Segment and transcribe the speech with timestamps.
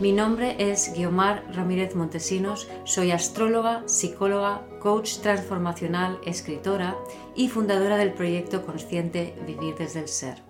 [0.00, 6.96] Mi nombre es Guiomar Ramírez Montesinos, soy astróloga, psicóloga, coach transformacional, escritora
[7.36, 10.42] y fundadora del proyecto consciente Vivir desde el Ser.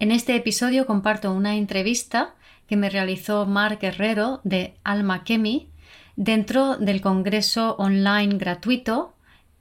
[0.00, 2.34] En este episodio comparto una entrevista
[2.66, 5.70] que me realizó Mar Guerrero de Alma Kemi
[6.16, 9.14] dentro del congreso online gratuito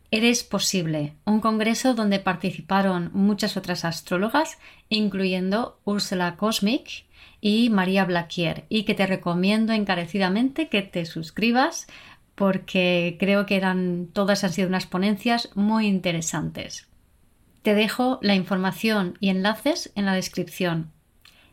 [0.10, 4.58] Eres Posible, un congreso donde participaron muchas otras astrólogas,
[4.90, 7.06] incluyendo Ursula Cosmic,
[7.46, 11.88] y María Blaquier y que te recomiendo encarecidamente que te suscribas
[12.36, 16.88] porque creo que eran todas han sido unas ponencias muy interesantes.
[17.62, 20.94] Te dejo la información y enlaces en la descripción.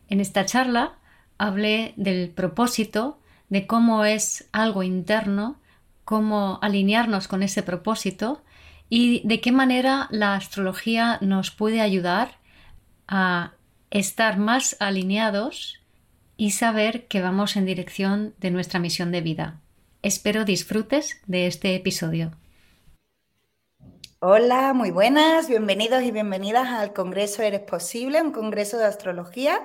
[0.07, 0.93] En esta charla
[1.37, 5.59] hablé del propósito, de cómo es algo interno,
[6.05, 8.41] cómo alinearnos con ese propósito
[8.87, 12.37] y de qué manera la astrología nos puede ayudar
[13.09, 13.51] a
[13.89, 15.80] estar más alineados
[16.41, 19.61] y saber que vamos en dirección de nuestra misión de vida.
[20.01, 22.31] Espero disfrutes de este episodio.
[24.17, 29.61] Hola, muy buenas, bienvenidos y bienvenidas al Congreso Eres Posible, un congreso de astrología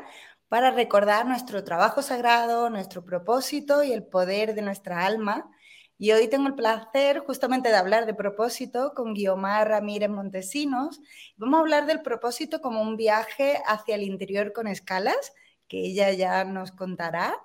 [0.49, 5.51] para recordar nuestro trabajo sagrado, nuestro propósito y el poder de nuestra alma.
[5.97, 11.01] Y hoy tengo el placer justamente de hablar de propósito con Guiomar Ramírez Montesinos.
[11.39, 15.33] Vamos a hablar del propósito como un viaje hacia el interior con escalas
[15.69, 17.37] que ella ya nos contará.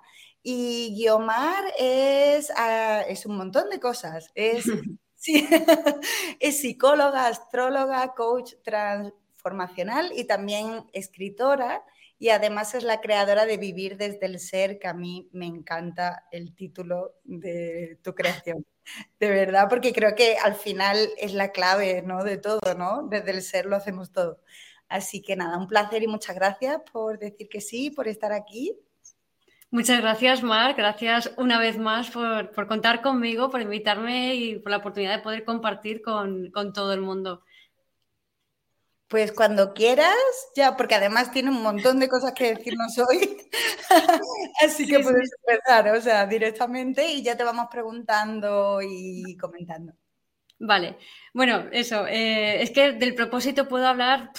[0.42, 4.30] Y Guiomar es, ah, es un montón de cosas.
[4.34, 4.66] Es,
[6.40, 11.84] es psicóloga, astróloga, coach transformacional y también escritora.
[12.18, 16.26] Y además es la creadora de Vivir desde el Ser, que a mí me encanta
[16.30, 18.64] el título de tu creación.
[19.18, 22.22] De verdad, porque creo que al final es la clave ¿no?
[22.24, 23.08] de todo, ¿no?
[23.08, 24.40] Desde el ser lo hacemos todo.
[24.92, 28.78] Así que nada, un placer y muchas gracias por decir que sí, por estar aquí.
[29.70, 30.74] Muchas gracias, Mar.
[30.74, 35.46] Gracias una vez más por, contar conmigo, por invitarme y por la oportunidad de poder
[35.46, 37.42] compartir con, todo el mundo.
[39.08, 40.14] Pues cuando quieras,
[40.54, 43.38] ya, porque además tiene un montón de cosas que decirnos hoy.
[44.62, 49.94] Así que puedes empezar, o sea, directamente y ya te vamos preguntando y comentando.
[50.58, 50.98] Vale,
[51.32, 54.32] bueno, eso, eh, es que del propósito puedo hablar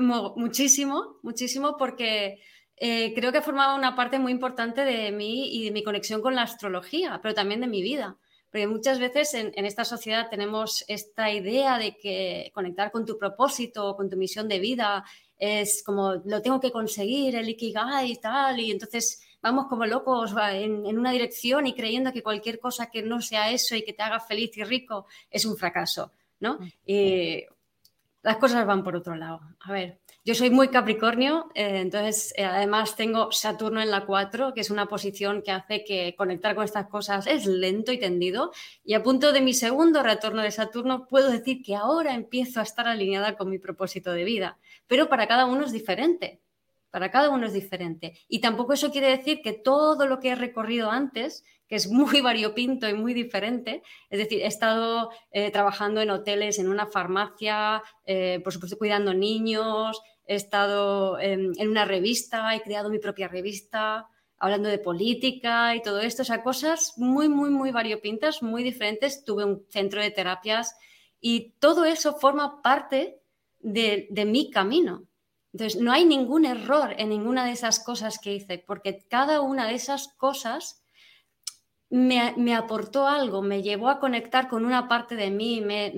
[0.00, 2.40] muchísimo, muchísimo, porque
[2.76, 6.22] eh, creo que ha formado una parte muy importante de mí y de mi conexión
[6.22, 8.16] con la astrología, pero también de mi vida.
[8.50, 13.94] Porque muchas veces en, esta sociedad tenemos esta idea de que conectar con tu propósito,
[13.96, 15.04] con tu misión de vida,
[15.38, 20.34] es como lo tengo que conseguir, el ikigai y tal, y entonces vamos como locos
[20.52, 23.92] en, en, una dirección y creyendo que cualquier cosa que no sea eso y que
[23.92, 26.54] te haga feliz y rico es un fracaso, ¿no?
[26.54, 26.72] Mm.
[26.86, 27.44] Y
[28.22, 29.40] las cosas van por otro lado.
[29.60, 34.52] A ver, yo soy muy Capricornio, eh, entonces eh, además tengo Saturno en la 4,
[34.52, 38.52] que es una posición que hace que conectar con estas cosas es lento y tendido.
[38.84, 42.64] Y a punto de mi segundo retorno de Saturno, puedo decir que ahora empiezo a
[42.64, 44.58] estar alineada con mi propósito de vida.
[44.86, 46.40] Pero para cada uno es diferente.
[46.90, 48.18] Para cada uno es diferente.
[48.28, 52.20] Y tampoco eso quiere decir que todo lo que he recorrido antes que es muy
[52.20, 53.82] variopinto y muy diferente.
[54.10, 59.14] Es decir, he estado eh, trabajando en hoteles, en una farmacia, eh, por supuesto cuidando
[59.14, 64.06] niños, he estado en una revista, he creado mi propia revista,
[64.36, 69.24] hablando de política y todo esto, o sea, cosas muy, muy, muy variopintas, muy diferentes.
[69.24, 70.76] Tuve un centro de terapias
[71.20, 73.20] y todo eso forma parte
[73.60, 75.09] de mi camino.
[75.52, 79.66] Entonces, no hay ningún error en ninguna de esas cosas que hice, porque cada una
[79.66, 80.80] de esas cosas
[81.90, 85.92] me, aportó algo, me llevó a conectar con una parte de mí, me,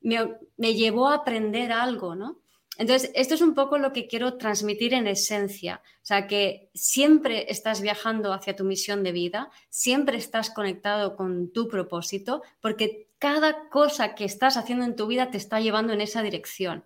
[0.00, 2.40] me, llevó a aprender algo, ¿no?
[2.78, 7.46] Entonces, esto es un poco lo que quiero transmitir en esencia, o sea, que siempre
[7.50, 13.68] estás viajando hacia tu misión de vida, siempre estás conectado con tu propósito, porque cada
[13.68, 16.84] cosa que estás haciendo en tu vida te está llevando en esa dirección.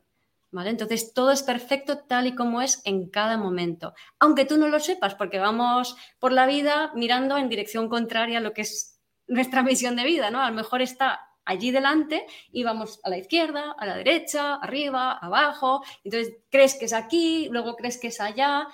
[0.64, 4.80] Entonces todo es perfecto tal y como es en cada momento, aunque tú no lo
[4.80, 9.62] sepas, porque vamos por la vida mirando en dirección contraria a lo que es nuestra
[9.64, 10.40] misión de vida, ¿no?
[10.40, 15.12] A lo mejor está allí delante y vamos a la izquierda, a la derecha, arriba,
[15.12, 18.66] abajo, entonces crees que es aquí, luego crees que es allá,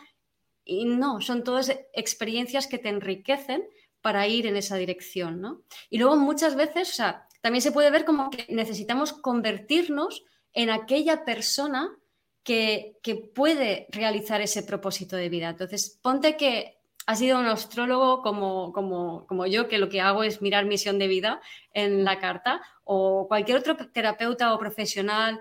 [0.65, 3.65] y no, son todas experiencias que te enriquecen,
[4.03, 5.63] para ir en esa dirección, ¿no?
[5.89, 10.71] Y luego muchas veces, o sea, también se puede ver como que necesitamos convertirnos en
[10.71, 11.97] aquella persona
[12.43, 12.99] que,
[13.35, 15.51] puede realizar ese propósito de vida.
[15.51, 20.23] Entonces, ponte que has sido un astrólogo como, como, como, yo, que lo que hago
[20.23, 21.41] es mirar misión de vida
[21.73, 25.41] en la carta, o cualquier otro terapeuta o profesional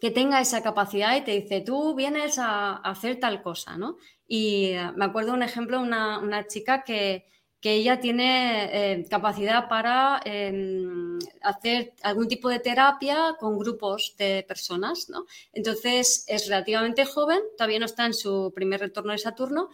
[0.00, 3.96] que tenga esa capacidad y te dice, tú vienes a, hacer tal cosa, ¿no?
[4.26, 7.26] Y eh, me acuerdo un ejemplo, una, una chica que,
[7.64, 14.44] que ella tiene eh, capacidad para em, hacer algún tipo de terapia con grupos de
[14.46, 15.24] personas, ¿no?
[15.50, 19.70] Entonces es relativamente joven, todavía no está en su primer retorno de Saturno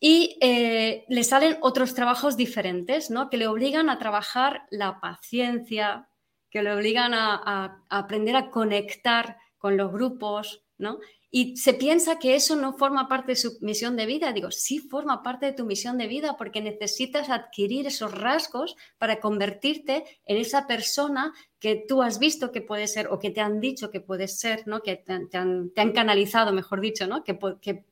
[0.00, 3.30] y eh, le salen otros trabajos diferentes, ¿no?
[3.30, 6.08] Que le obligan a trabajar la paciencia,
[6.50, 10.98] que le obligan a, a aprender a conectar con los grupos, ¿no?
[11.36, 14.32] Y se piensa que eso no forma parte de su misión de vida.
[14.32, 19.18] Digo, sí forma parte de tu misión de vida porque necesitas adquirir esos rasgos para
[19.18, 23.58] convertirte en esa persona que tú has visto que puede ser o que te han
[23.58, 24.80] dicho que puede ser, ¿no?
[24.80, 27.24] que te, han, canalizado, mejor dicho, ¿no?
[27.24, 27.36] que,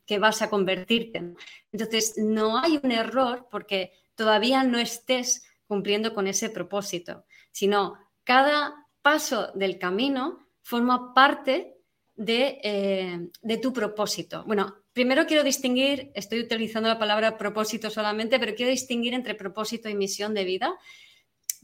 [0.07, 1.35] que, vas a convertirte.
[1.73, 8.87] Entonces, no hay un error porque todavía no estés cumpliendo con ese propósito, sino cada
[9.03, 11.82] paso del camino forma parte
[12.17, 14.45] eh, de, tu propósito.
[14.45, 19.89] Bueno, primero quiero distinguir, estoy utilizando la palabra propósito solamente, pero quiero distinguir entre propósito
[19.89, 20.79] y misión de vida.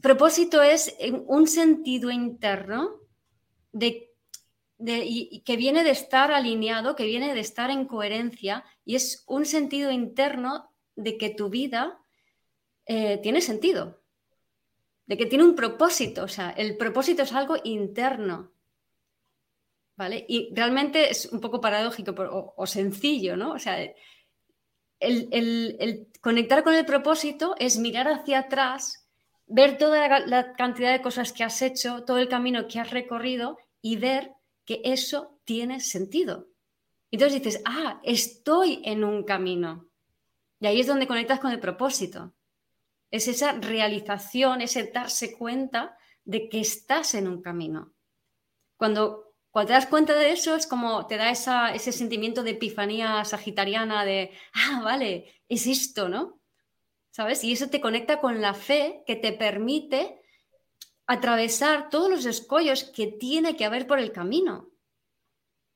[0.01, 0.95] Propósito es
[1.27, 2.99] un sentido interno
[3.71, 4.11] de,
[4.79, 9.91] que viene de estar alineado, que viene de estar en coherencia y es un sentido
[9.91, 11.99] interno de que tu vida
[12.85, 14.01] eh, tiene sentido,
[15.05, 16.23] de que tiene un propósito.
[16.23, 18.51] O sea, el propósito es algo interno,
[20.27, 22.13] y realmente es un poco paradójico
[22.55, 23.53] o, sencillo, ¿no?
[23.53, 23.77] O sea,
[24.99, 29.07] el, conectar con el propósito es mirar hacia atrás,
[29.47, 33.57] ver toda la, cantidad de cosas que has hecho, todo el camino que has recorrido
[33.81, 34.33] y ver
[34.65, 36.47] que eso tiene sentido.
[37.11, 39.89] Entonces dices, ah, estoy en un camino.
[40.59, 42.33] Y ahí es donde conectas con el propósito.
[43.11, 47.93] Es esa realización, ese darse cuenta de que estás en un camino.
[48.77, 53.23] Cuando cuando te das cuenta de eso, es como te da ese sentimiento de epifanía
[53.25, 56.39] sagitariana de, ah, vale, es esto, ¿no?
[57.09, 57.43] ¿Sabes?
[57.43, 60.21] Y eso te conecta con la fe que te permite
[61.07, 64.69] atravesar todos los escollos que tiene que haber por el camino.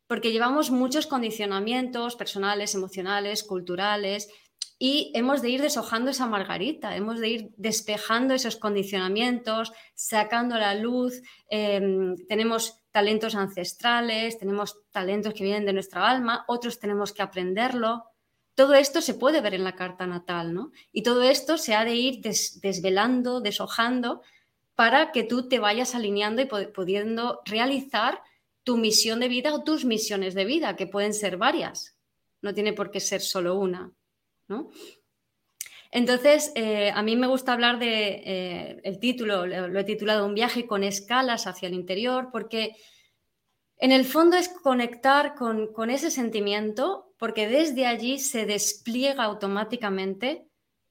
[0.05, 4.29] Porque llevamos muchos condicionamientos personales, emocionales, culturales,
[4.77, 10.75] y hemos de ir deshojando esa margarita, hemos de ir despejando esos condicionamientos, sacando la
[10.75, 11.21] luz.
[11.49, 18.05] Em, tenemos talentos ancestrales, tenemos talentos que vienen de nuestra alma, otros tenemos que aprenderlo.
[18.53, 20.71] Todo esto se puede ver en la carta natal, ¿no?
[20.91, 24.21] Y todo esto se ha de ir desvelando, deshojando,
[24.75, 28.21] para que tú te vayas alineando y pudiendo realizar
[28.63, 31.97] tu misión de vida o tus misiones de vida, que pueden ser varias.
[32.43, 33.91] No tiene por qué ser solo una,
[34.47, 34.69] ¿no?
[35.95, 40.33] Entonces, eh, a mí me gusta hablar de, eh, el título, lo, he titulado Un
[40.33, 42.75] viaje con escalas hacia el interior, porque
[43.77, 50.47] en el fondo es conectar con, con ese sentimiento, porque desde allí se despliega automáticamente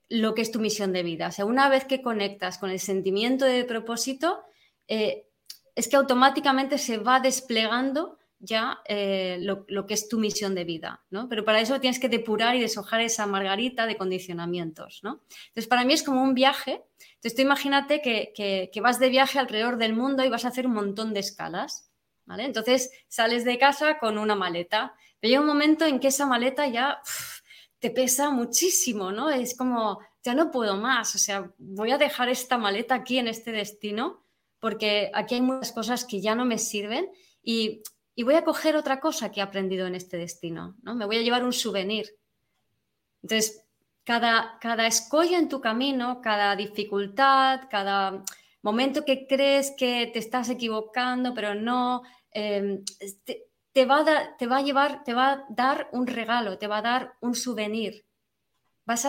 [0.09, 1.27] lo que es tu misión de vida.
[1.29, 4.45] O sea, una vez que conectas con el sentimiento de propósito,
[4.87, 5.27] eh,
[5.75, 11.05] es que automáticamente se va desplegando ya eh, lo, que es tu misión de vida,
[11.11, 11.29] ¿no?
[11.29, 15.23] Pero para eso tienes que depurar y deshojar esa margarita de condicionamientos, ¿no?
[15.49, 16.83] Entonces, para mí es como un viaje.
[17.15, 20.75] Entonces, tú imagínate que, vas de viaje alrededor del mundo y vas a hacer un
[20.75, 21.93] montón de escalas,
[22.27, 22.45] ¿vale?
[22.45, 26.67] Entonces, sales de casa con una maleta, pero llega un momento en que esa maleta
[26.67, 27.01] ya
[27.79, 29.31] te pesa muchísimo, ¿no?
[29.31, 33.29] Es como, ya no puedo más, o sea, voy a dejar esta maleta aquí en
[33.29, 34.23] este destino
[34.63, 37.11] porque aquí hay muchas cosas que ya no me sirven
[37.43, 37.83] y
[38.15, 40.95] y voy a coger otra cosa que he aprendido en este destino, ¿no?
[40.95, 42.19] Me voy a llevar un souvenir.
[43.23, 43.65] Entonces,
[44.05, 48.23] cada, escollo en tu camino, cada dificultad, cada
[48.63, 52.85] momento que crees que te estás equivocando, pero no, em,
[53.73, 56.79] te, va a te va a llevar, te va a dar un regalo, te va
[56.79, 58.05] a dar un souvenir.
[58.85, 59.07] Vas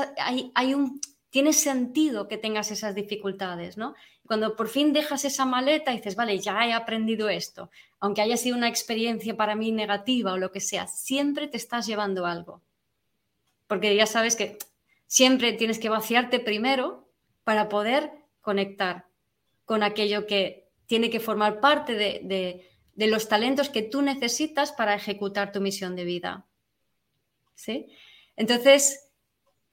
[0.75, 3.95] un, tiene sentido que tengas esas dificultades, ¿no?
[4.25, 8.37] Cuando por fin dejas esa maleta y dices, vale, ya he aprendido esto, aunque haya
[8.37, 12.61] sido una experiencia para mí negativa o lo que sea, siempre te estás llevando algo.
[13.67, 14.57] Porque ya sabes que
[15.07, 17.09] siempre tienes que vaciarte primero
[17.43, 18.11] para poder
[18.41, 19.07] conectar
[19.65, 24.95] con aquello que tiene que formar parte de, de los talentos que tú necesitas para
[24.95, 26.45] ejecutar tu misión de vida.
[27.55, 27.87] ¿Sí?
[28.35, 29.12] Entonces,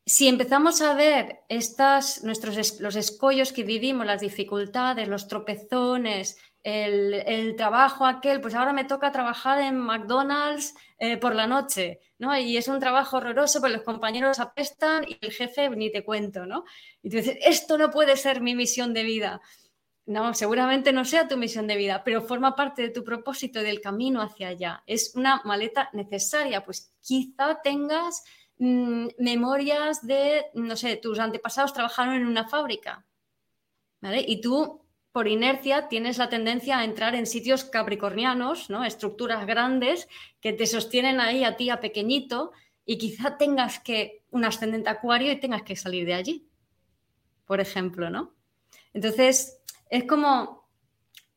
[0.06, 7.54] si empezamos a ver estas, nuestros, los escollos que vivimos, las dificultades, los tropezones, el,
[7.56, 12.36] trabajo aquel, pues ahora me toca trabajar en McDonald's eh, por la noche, ¿no?
[12.36, 16.44] Y es un trabajo horroroso, pues los compañeros apestan y el jefe ni te cuento,
[16.46, 16.64] ¿no?
[17.02, 19.40] Y tú dices, esto no puede ser mi misión de vida.
[20.06, 23.80] No, seguramente no sea tu misión de vida, pero forma parte de tu propósito del
[23.80, 24.82] camino hacia allá.
[24.86, 28.24] Es una maleta necesaria, pues quizá tengas
[28.60, 33.04] mm, memorias de, no sé, tus antepasados trabajaron en una fábrica,
[34.00, 34.24] ¿vale?
[34.26, 34.80] Y tú
[35.12, 38.84] por inercia tienes la tendencia a entrar en sitios capricornianos, ¿no?
[38.84, 40.08] estructuras grandes
[40.40, 42.52] que te sostienen ahí a ti a pequeñito
[42.86, 46.48] y quizá tengas que un ascendente acuario y tengas que salir de allí,
[47.44, 48.34] por ejemplo, ¿no?
[48.92, 50.68] Entonces, es como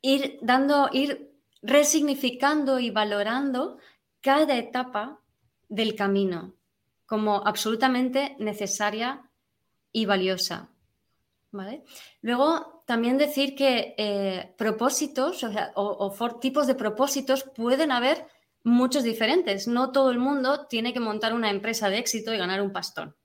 [0.01, 3.77] ir dando, ir resignificando y valorando
[4.21, 5.19] cada etapa
[5.69, 6.53] del camino
[7.05, 9.29] como absolutamente necesaria
[9.91, 10.69] y valiosa.
[11.51, 11.83] ¿Vale?
[12.21, 15.45] Luego, también decir que eh, propósitos
[15.75, 18.25] o, tipos de propósitos pueden haber
[18.63, 19.67] muchos diferentes.
[19.67, 23.15] No todo el mundo tiene que montar una empresa de éxito y ganar un pastón.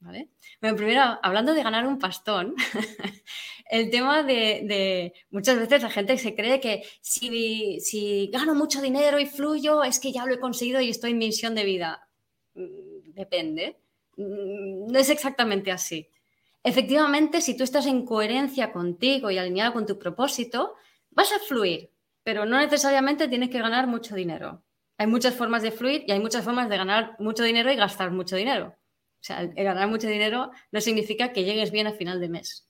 [0.00, 0.30] ¿Vale?
[0.60, 2.54] Bueno, primero, hablando de ganar un pastón,
[3.70, 9.18] el tema de, muchas veces la gente se cree que si, si, gano mucho dinero
[9.18, 12.07] y fluyo, es que ya lo he conseguido y estoy en misión de vida.
[12.58, 13.76] Mm, depende.
[14.16, 16.10] Mm, no es exactamente así.
[16.64, 20.74] Efectivamente, si tú estás en coherencia contigo y alineado con tu propósito,
[21.10, 21.92] vas a fluir,
[22.24, 24.62] pero no necesariamente tienes que ganar mucho dinero.
[24.98, 28.10] Hay muchas formas de fluir y hay muchas formas de ganar mucho dinero y gastar
[28.10, 28.74] mucho dinero.
[29.20, 32.67] O sea, ganar mucho dinero no significa que llegues bien a final de mes.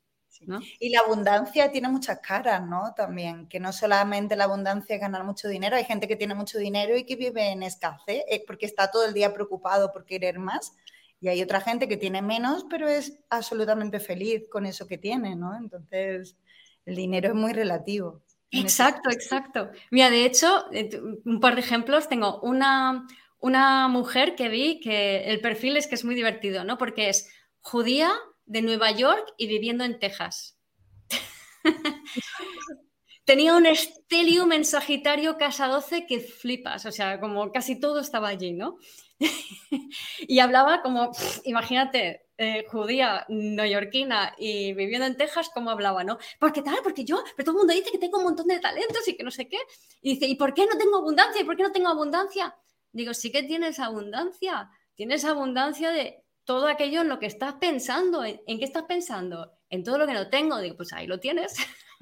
[0.78, 2.95] Y la abundancia tiene muchas caras, ¿no?
[2.95, 6.59] También, que no solamente la abundancia es ganar mucho dinero, hay gente que tiene mucho
[6.59, 10.38] dinero y que vive en escasez eh, porque está todo el día preocupado por querer
[10.38, 10.75] más.
[11.21, 15.35] Y hay otra gente que tiene menos, pero es absolutamente feliz con eso que tiene,
[15.35, 15.57] ¿no?
[15.57, 16.37] Entonces,
[16.87, 18.23] el dinero es muy relativo.
[18.50, 19.71] Exacto, exacto.
[19.90, 20.88] Mira, de hecho, eh,
[21.25, 22.09] un par de ejemplos.
[22.09, 23.07] Tengo una,
[23.40, 26.78] una mujer que vi que el perfil es que es muy divertido, ¿no?
[26.78, 27.28] Porque es
[27.61, 28.11] judía
[28.49, 30.59] de Nueva York y viviendo en Texas.
[33.25, 38.28] Tenía un estelium en Sagitario Casa 12 que flipas, o sea, como casi todo estaba
[38.28, 38.78] allí, ¿no?
[40.21, 41.12] y hablaba como,
[41.45, 46.19] imagínate, eh, judía, neoyorquina y viviendo en Texas, ¿cómo hablaba, no?
[46.38, 49.07] Porque tal, porque yo, pero todo el mundo dice que tengo un montón de talentos
[49.07, 49.59] y que no sé qué.
[50.00, 51.43] Y dice, ¿y por qué no tengo abundancia?
[51.43, 52.57] ¿Y por qué no tengo abundancia?
[52.93, 54.71] Digo, sí que tienes abundancia.
[54.95, 58.25] Tienes abundancia de todo aquello en lo que estás pensando.
[58.25, 59.52] ¿En, qué estás pensando?
[59.69, 60.57] En todo lo que no tengo.
[60.59, 61.55] Digo, pues ahí lo tienes.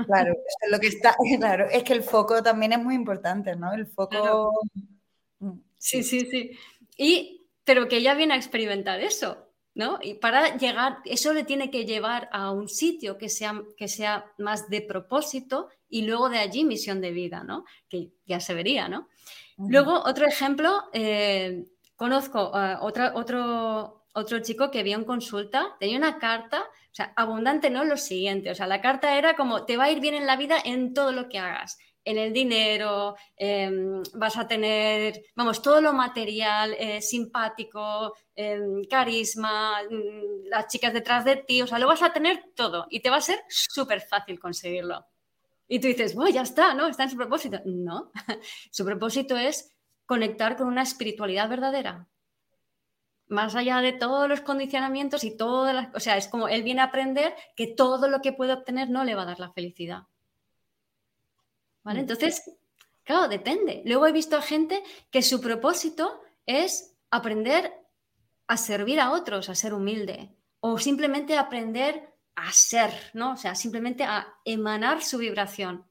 [0.06, 3.72] Claro, es lo que está, claro, es que el foco también es muy importante, ¿no?
[3.72, 4.52] El foco.
[5.40, 6.52] Mm, sí, sí, sí.
[6.96, 9.98] Y, pero que ella viene a experimentar eso, ¿no?
[10.00, 14.32] Y para llegar, eso le tiene que llevar a un sitio que sea, que sea
[14.38, 17.64] más de propósito y luego de allí misión de vida, ¿no?
[17.88, 19.08] Que ya se vería, ¿no?
[19.58, 21.64] Luego, otro ejemplo, eh,
[21.96, 27.70] conozco otra, otro, otro chico que vio en consulta, tenía una carta, o sea, abundante
[27.70, 30.26] no lo siguiente, o sea, la carta era como, te va a ir bien en
[30.26, 35.61] la vida en todo lo que hagas en el dinero, em, vas a tener, vamos,
[35.61, 41.80] todo lo material, eh, simpático, em, carisma, mm, las chicas detrás de ti, o sea,
[41.80, 45.04] lo vas a tener todo y te va a ser súper fácil conseguirlo.
[45.68, 46.87] Y tú dices, bueno, ya está, ¿no?
[46.87, 47.61] Está en su propósito.
[47.64, 48.12] No,
[48.70, 52.06] su propósito es conectar con una espiritualidad verdadera.
[53.28, 55.95] Más allá de todos los condicionamientos y todas las...
[55.95, 59.04] O sea, es como él viene a aprender que todo lo que puede obtener no
[59.04, 60.04] le va a dar la felicidad
[61.83, 62.00] ¿Vale?
[62.00, 62.02] Mm.
[62.02, 62.50] Entonces,
[63.04, 63.83] claro, depende.
[63.85, 67.73] Luego he visto a gente que su propósito es aprender
[68.49, 73.33] a servir a otros, a ser humilde, o simplemente aprender a ser, ¿no?
[73.33, 75.87] O sea, simplemente a emanar su vibración.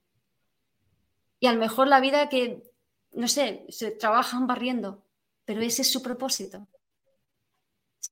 [1.39, 2.71] Y a lo mejor la vida que,
[3.13, 5.03] no sé, se trabajan barriendo,
[5.43, 6.67] pero ese es su propósito.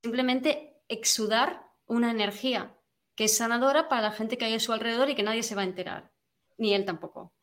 [0.04, 2.78] Simplemente exudar una energía
[3.16, 5.56] que es sanadora para la gente que hay a su alrededor y que nadie se
[5.56, 6.12] va a enterar,
[6.58, 7.34] ni él tampoco.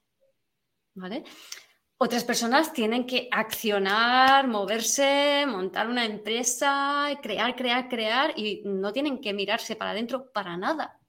[1.97, 9.21] Otras personas tienen que accionar, moverse, montar una empresa, crear, crear, crear y no tienen
[9.21, 11.00] que mirarse para adentro para nada.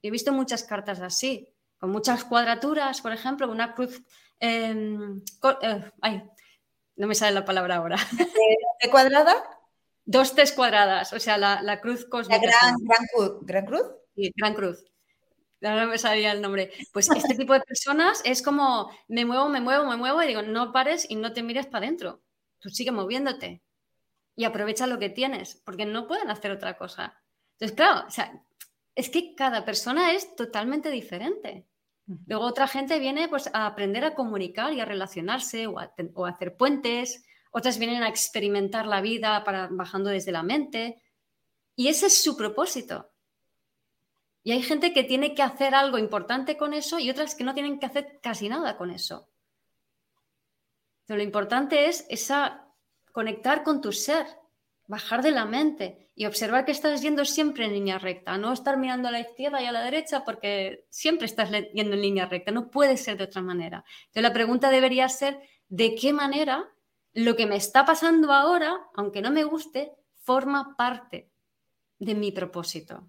[0.00, 4.02] He visto muchas cartas así, con muchas cuadraturas, por ejemplo, una cruz...
[4.38, 5.22] Em,
[5.62, 6.22] eh, ay,
[6.96, 7.96] no me sale la palabra ahora.
[8.82, 9.57] ¿De cuadrada?
[10.10, 12.40] Dos T's cuadradas, o sea, la, cruz cósmica.
[12.40, 13.38] ¿La gran, gran, cruz?
[13.42, 13.86] ¿Gran cruz?
[14.14, 14.84] Sí, gran cruz
[15.60, 16.70] no me sabía el nombre.
[16.92, 20.42] Pues este tipo de personas es como me muevo, me muevo, me muevo y digo,
[20.42, 22.22] no pares y no te mires para adentro.
[22.58, 23.62] Tú sigue moviéndote.
[24.36, 27.20] y aprovecha lo que tienes, porque no pueden hacer otra cosa.
[27.54, 28.40] Entonces, claro, o sea,
[28.94, 31.66] es que cada persona es totalmente diferente.
[32.26, 35.92] Luego otra gente viene pues, a aprender a comunicar y a relacionarse o a,
[36.28, 41.02] hacer puentes, otras vienen a experimentar la vida bajando desde la mente.
[41.74, 43.10] Y ese es su propósito.
[44.42, 47.54] Y hay gente que tiene que hacer algo importante con eso y otras que no
[47.54, 49.28] tienen que hacer casi nada con eso.
[51.06, 52.66] Pero lo importante es esa
[53.12, 54.26] conectar con tu ser,
[54.86, 58.76] bajar de la mente y observar que estás yendo siempre en línea recta, no estar
[58.76, 62.50] mirando a la izquierda y a la derecha porque siempre estás yendo en línea recta,
[62.50, 63.84] no puede ser de otra manera.
[64.06, 66.68] Entonces la pregunta debería ser, ¿de qué manera
[67.24, 71.30] lo que me está pasando ahora, aunque no me guste, forma parte
[71.98, 73.08] de mi propósito?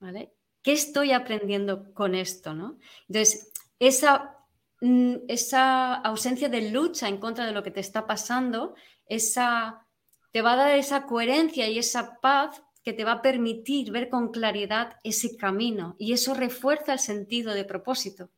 [0.00, 0.34] ¿Vale?
[0.62, 2.54] ¿Qué estoy aprendiendo con esto?
[2.54, 2.78] ¿no?
[3.08, 4.42] Entonces, esa
[4.82, 8.74] Mm, esa ausencia de lucha en contra de lo que te está pasando,
[9.06, 9.86] esa,
[10.32, 14.08] te va a dar esa coherencia y esa paz que te va a permitir ver
[14.08, 18.30] con claridad ese camino y eso refuerza el sentido de propósito.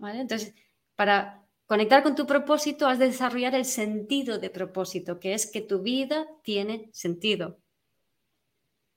[0.00, 0.54] Entonces,
[0.94, 5.60] para conectar con tu propósito has de desarrollar el sentido de propósito, que es que
[5.60, 7.58] tu vida tiene sentido.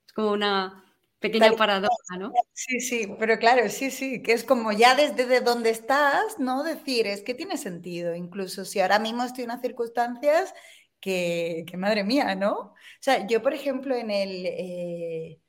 [0.07, 2.31] Es como una, Pequeña paradoja, ¿no?
[2.53, 6.63] Sí, sí, pero claro, sí, sí, que es como ya desde donde estás, ¿no?
[6.63, 10.53] Decir, es que tiene sentido, incluso si ahora mismo estoy en unas circunstancias
[11.01, 12.53] que, madre mía, ¿no?
[12.53, 15.41] O sea, yo, por ejemplo, en el, eh,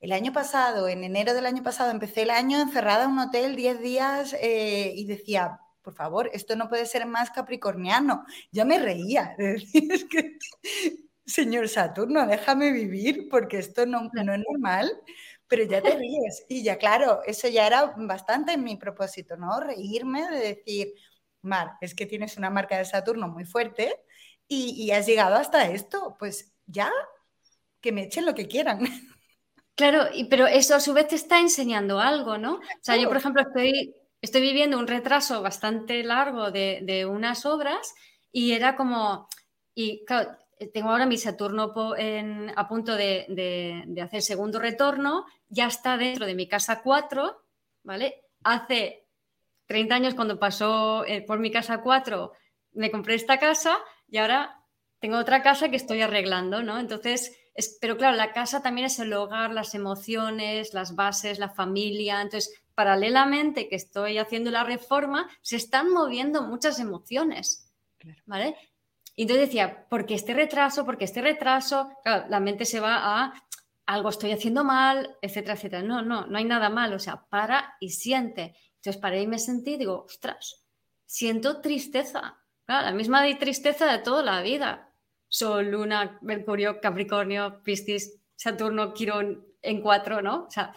[0.00, 3.56] el año pasado, en enero del año pasado, empecé el año encerrada en un hotel
[3.56, 8.24] 10 días eh, y decía, por favor, esto no puede ser más capricorniano.
[8.50, 10.36] Yo me reía, es que
[11.24, 14.90] señor Saturno, déjame vivir porque esto no, no es normal,
[15.46, 16.44] pero ya te ríes.
[16.48, 19.60] Y ya, claro, eso ya era bastante en mi propósito, ¿no?
[19.60, 20.92] Reírme de decir,
[21.40, 23.94] Mar, es que tienes una marca de Saturno muy fuerte
[24.48, 26.90] y, has llegado hasta esto, pues ya,
[27.80, 28.80] que me echen lo que quieran.
[29.76, 32.54] Claro, y, pero eso a su vez te está enseñando algo, ¿no?
[32.54, 33.94] O sea, yo, por ejemplo, estoy,
[34.26, 37.94] estoy viviendo un retraso bastante largo de, de unas obras
[38.32, 39.28] y era como,
[39.74, 40.04] y
[40.72, 41.72] tengo ahora mi Saturno
[42.56, 47.42] a punto de, hacer segundo retorno, ya está dentro de mi casa 4,
[47.84, 48.24] ¿vale?
[48.42, 49.06] Hace
[49.66, 52.32] 30 años cuando pasó eh, por mi casa 4
[52.72, 54.62] me compré esta casa y ahora
[54.98, 56.78] tengo otra casa que estoy arreglando, ¿no?
[56.78, 57.38] Entonces,
[57.80, 62.20] pero claro, la casa también es el hogar, las emociones, las bases, la familia.
[62.20, 67.72] Entonces, paralelamente que estoy haciendo la reforma, se están moviendo muchas emociones,
[68.26, 68.54] ¿vale?
[69.16, 70.84] Y entonces decía, ¿por qué este retraso?
[70.84, 71.90] ¿Por qué este retraso?
[72.04, 73.32] Claro, la mente se va a
[73.86, 75.82] algo estoy haciendo mal, etcétera, etcétera.
[75.82, 76.92] No, no, no hay nada mal.
[76.92, 78.54] O sea, para y siente.
[78.76, 80.66] Entonces paré y me sentí digo, ostras,
[81.06, 82.36] siento tristeza.
[82.66, 84.92] Claro, la misma tristeza de toda la vida.
[85.28, 90.44] Sol, Luna, Mercurio, Capricornio, Piscis, Saturno, Quirón en cuatro, ¿no?
[90.44, 90.74] O sea,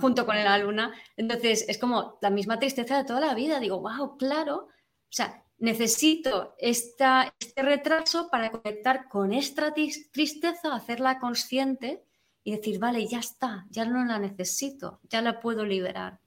[0.00, 0.92] junto con la Luna.
[1.16, 3.60] Entonces es como la misma tristeza de toda la vida.
[3.60, 4.68] Digo, wow, claro.
[4.68, 12.04] O sea, necesito esta, este retraso para conectar con esta tristeza, hacerla consciente
[12.44, 16.20] y decir, vale, ya está, ya no la necesito, ya la puedo liberar.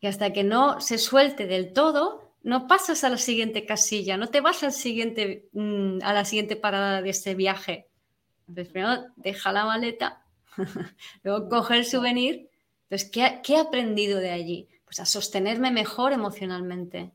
[0.00, 4.28] Y hasta que no se suelte del todo, no pasas a la siguiente casilla, no
[4.28, 7.88] te vas al siguiente, mm, a la siguiente parada de ese viaje.
[8.46, 10.23] Entonces, primero deja la maleta,
[11.22, 12.50] luego coge el souvenir.
[12.84, 14.68] Entonces, ¿qué, ¿qué he aprendido de allí?
[14.84, 17.12] Pues a sostenerme mejor emocionalmente,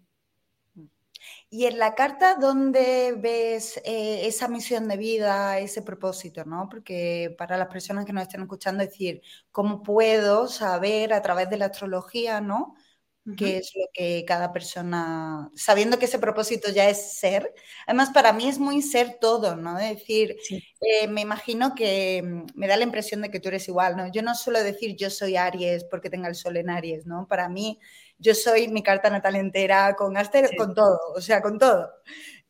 [1.51, 6.45] y en la carta, ¿dónde ves eh, esa misión de vida, ese propósito?
[6.45, 6.69] ¿no?
[6.69, 9.21] Porque para las personas que nos estén escuchando, decir,
[9.51, 12.75] ¿cómo puedo saber a través de la astrología, ¿no?
[13.37, 17.53] Qué es lo que cada persona, sabiendo que ese propósito ya es ser.
[17.87, 19.77] Además, para mí es muy ser todo, ¿no?
[19.79, 20.37] Es decir,
[20.81, 24.11] eh, me imagino que mm, me da la impresión de que tú eres igual, ¿no?
[24.11, 27.27] Yo no suelo decir yo soy Aries porque tenga el sol en Aries, ¿no?
[27.27, 27.79] Para mí
[28.17, 31.89] yo soy mi carta natal entera con Aster, con todo, o sea, con todo.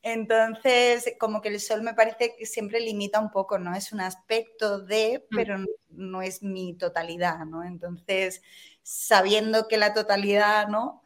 [0.01, 3.75] Entonces, como que el sol me parece que siempre limita un poco, ¿no?
[3.75, 5.57] Es un aspecto de, pero
[5.89, 7.63] no es mi totalidad, ¿no?
[7.63, 8.41] Entonces,
[8.81, 11.01] sabiendo que la totalidad, ¿no?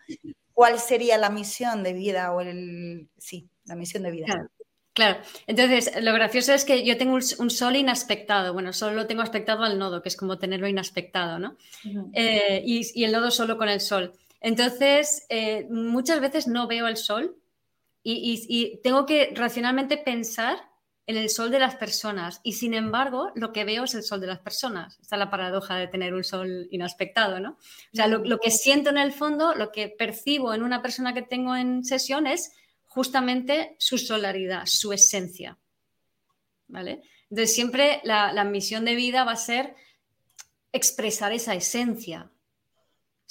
[0.53, 4.49] ¿Cuál sería la misión de vida o el, sí, la misión de vida?
[4.93, 5.21] Claro.
[5.47, 8.53] Entonces, lo gracioso es que yo tengo un, sol inaspectado.
[8.53, 11.57] Bueno, solo lo tengo aspectado al nodo, que es como tenerlo inaspectado, ¿no?
[12.13, 14.13] Eh, y, el nodo solo con el sol.
[14.39, 17.35] Entonces, eh, muchas veces no veo el sol
[18.03, 20.69] y, tengo que racionalmente pensar
[21.05, 24.21] en el sol de las personas y sin embargo lo que veo es el sol
[24.21, 24.99] de las personas.
[25.01, 27.51] Esta es la paradoja de tener un sol inaspectado, ¿no?
[27.51, 31.21] O sea, lo, que siento en el fondo, lo que percibo en una persona que
[31.21, 35.57] tengo en sesión es justamente su solaridad, su esencia.
[36.67, 37.01] ¿Vale?
[37.29, 39.75] Entonces siempre la, misión de vida va a ser
[40.71, 42.31] expresar esa esencia.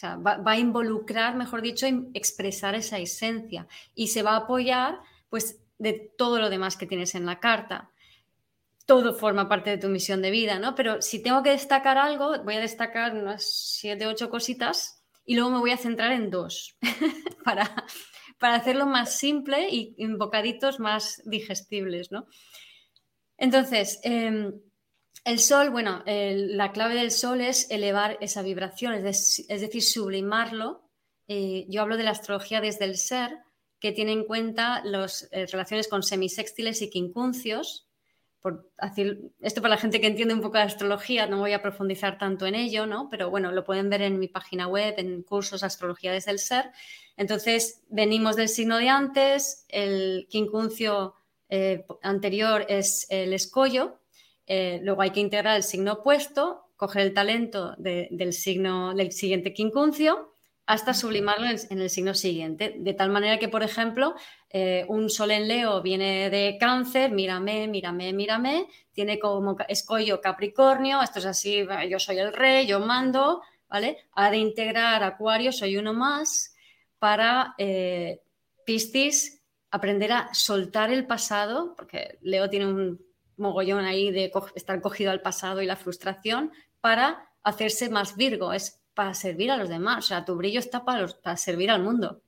[0.02, 4.98] Sea, va, a involucrar, mejor dicho, expresar esa esencia y se va a apoyar
[5.30, 7.92] pues de todo lo demás que tienes en la carta
[8.84, 10.74] todo forma parte de tu misión de vida, ¿no?
[10.74, 13.44] Pero si tengo que destacar algo, voy a destacar unas
[13.78, 16.76] siete, ocho cositas y luego me voy a centrar en dos
[17.44, 17.86] para,
[18.40, 22.26] para hacerlo más simple y en bocaditos más digestibles, ¿no?
[23.38, 24.52] Entonces, em,
[25.24, 30.82] el sol, bueno, la clave del sol es elevar esa vibración, es, decir, sublimarlo.
[31.28, 33.38] Eh, yo hablo de la astrología desde el ser,
[33.78, 37.88] que tiene en cuenta las eh, relaciones con semisextiles y quincuncios,
[39.40, 42.46] esto para la gente que entiende un poco de astrología, no voy a profundizar tanto
[42.46, 43.08] en ello, ¿no?
[43.08, 46.72] Pero bueno, lo pueden ver en mi página web, en cursos Astrología desde el Ser.
[47.16, 51.14] Entonces, venimos del signo de antes, el quincuncio
[51.48, 54.00] eh, anterior es el escollo,
[54.46, 59.52] eh, luego hay que integrar el signo opuesto, coger el talento del signo del siguiente
[59.52, 60.32] quincuncio
[60.66, 62.74] hasta sublimarlo en, el signo siguiente.
[62.78, 64.14] De tal manera que, por ejemplo,
[64.50, 71.02] eh, un sol en Leo viene de cáncer, mírame, mírame, mírame, tiene como escollo Capricornio,
[71.02, 73.98] esto es así, yo soy el rey, yo mando, ¿vale?
[74.12, 76.54] Ha de integrar Acuario, soy uno más,
[76.98, 78.20] para eh,
[78.64, 83.11] Piscis aprender a soltar el pasado, porque Leo tiene un
[83.42, 88.80] mogollón ahí de estar cogido al pasado y la frustración, para hacerse más Virgo, es
[88.94, 90.04] para servir a los demás.
[90.04, 92.22] O sea, tu brillo está para, para servir al mundo.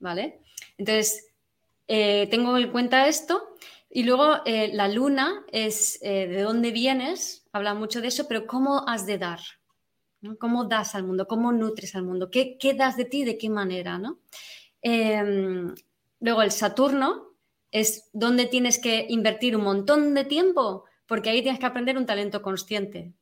[0.00, 0.40] ¿Vale?
[0.78, 1.32] Entonces,
[1.88, 3.56] eh, tengo en cuenta esto.
[3.90, 8.44] Y luego eh, la luna es eh, de dónde vienes, habla mucho de eso, pero
[8.44, 9.38] cómo has de dar.
[10.40, 11.28] ¿Cómo das al mundo?
[11.28, 12.28] ¿Cómo nutres al mundo?
[12.30, 13.24] ¿Qué, qué das de ti?
[13.24, 13.98] ¿De qué manera?
[13.98, 14.18] ¿no?
[14.82, 15.72] Em,
[16.18, 17.33] luego el Saturno
[17.74, 22.06] es donde tienes que invertir un montón de tiempo, porque ahí tienes que aprender un
[22.06, 23.12] talento consciente.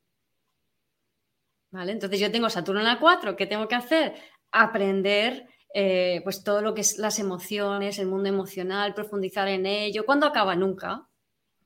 [1.71, 4.13] Entonces yo tengo Saturno en la 4, ¿qué tengo que hacer?
[4.51, 10.05] Aprender eh, pues todo lo que es las emociones, el mundo emocional, profundizar en ello.
[10.05, 10.55] ¿Cuándo acaba?
[10.55, 11.09] Nunca.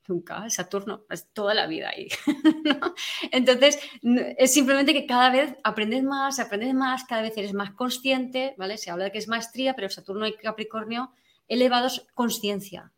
[0.08, 2.08] Nunca, Saturno, es toda la vida ahí.
[3.34, 8.56] Entonces, es simplemente que cada vez aprendes más, aprendes más, cada vez eres más consciente,
[8.58, 8.78] ¿vale?
[8.78, 11.12] Se habla de que es maestría, pero Saturno y Capricornio
[11.47, 12.91] elevados conciencia,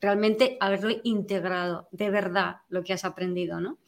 [0.00, 3.78] realmente haberlo integrado de verdad lo que has aprendido, ¿no?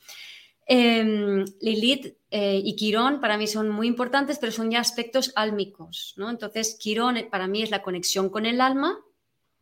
[0.73, 6.15] Em, Lilith eh, y Quirón para mí son muy importantes, pero son ya aspectos álmicos,
[6.17, 6.31] ¿no?
[6.31, 8.97] Entonces, Quirón eh, para mí es la conexión con el alma,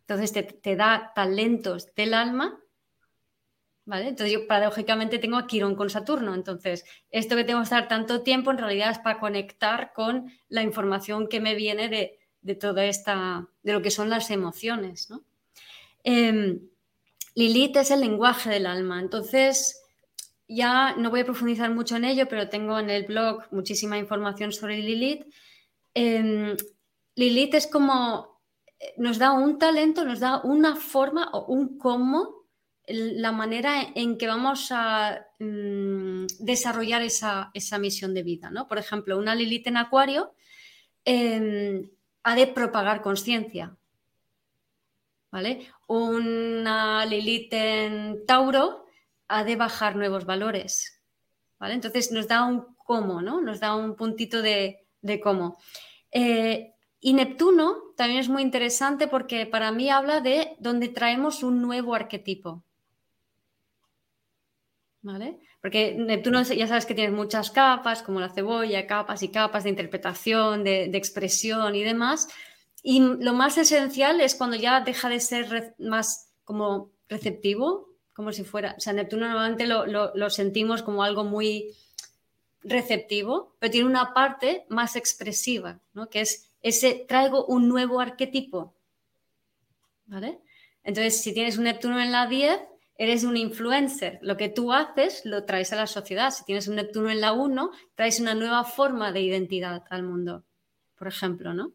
[0.00, 2.60] entonces te, da talentos del alma,
[3.86, 4.08] ¿vale?
[4.08, 8.22] Entonces yo paradójicamente tengo a Quirón con Saturno, entonces esto que tengo que estar tanto
[8.22, 12.86] tiempo en realidad es para conectar con la información que me viene de, de toda
[12.86, 15.22] esta, de lo que son las emociones, ¿no?
[16.02, 16.60] Em,
[17.34, 19.82] Lilith es el lenguaje del alma, entonces
[20.48, 24.50] ya no voy a profundizar mucho en ello, pero tengo en el blog muchísima información
[24.50, 25.26] sobre Lilith.
[25.92, 26.56] Em,
[27.16, 28.40] Lilith es como,
[28.96, 32.46] nos da un talento, nos da una forma o un cómo,
[32.86, 38.50] la manera en que vamos a mm, desarrollar esa, misión de vida.
[38.50, 38.66] ¿no?
[38.66, 40.32] Por ejemplo, una Lilith en Acuario
[41.04, 41.90] em,
[42.22, 43.76] ha de propagar conciencia.
[45.30, 45.66] ¿Vale?
[45.86, 48.86] Una Lilith en Tauro
[49.28, 50.98] ha de bajar nuevos valores.
[51.58, 51.74] ¿vale?
[51.74, 53.40] Entonces nos da un cómo, ¿no?
[53.40, 54.86] Nos da un puntito de,
[55.22, 55.58] cómo.
[56.10, 61.60] Eh, y Neptuno también es muy interesante porque para mí habla de donde traemos un
[61.60, 62.64] nuevo arquetipo.
[65.10, 65.40] ¿Vale?
[65.62, 69.70] Porque Neptuno ya sabes que tiene muchas capas, como la cebolla, capas y capas de
[69.70, 72.28] interpretación, de, de expresión y demás.
[72.82, 78.42] Y lo más esencial es cuando ya deja de ser más como receptivo como si
[78.42, 81.72] fuera, o sea, Neptuno normalmente lo, sentimos como algo muy
[82.64, 86.10] receptivo, pero tiene una parte más expresiva, ¿no?
[86.10, 88.74] Que es ese, traigo un nuevo arquetipo,
[90.06, 90.40] ¿vale?
[90.82, 92.58] Entonces, si tienes un Neptuno en la 10,
[92.98, 94.18] eres un influencer.
[94.22, 96.32] Lo que tú haces lo traes a la sociedad.
[96.32, 100.44] Si tienes un Neptuno en la 1, traes una nueva forma de identidad al mundo,
[100.96, 101.72] por ejemplo, ¿no?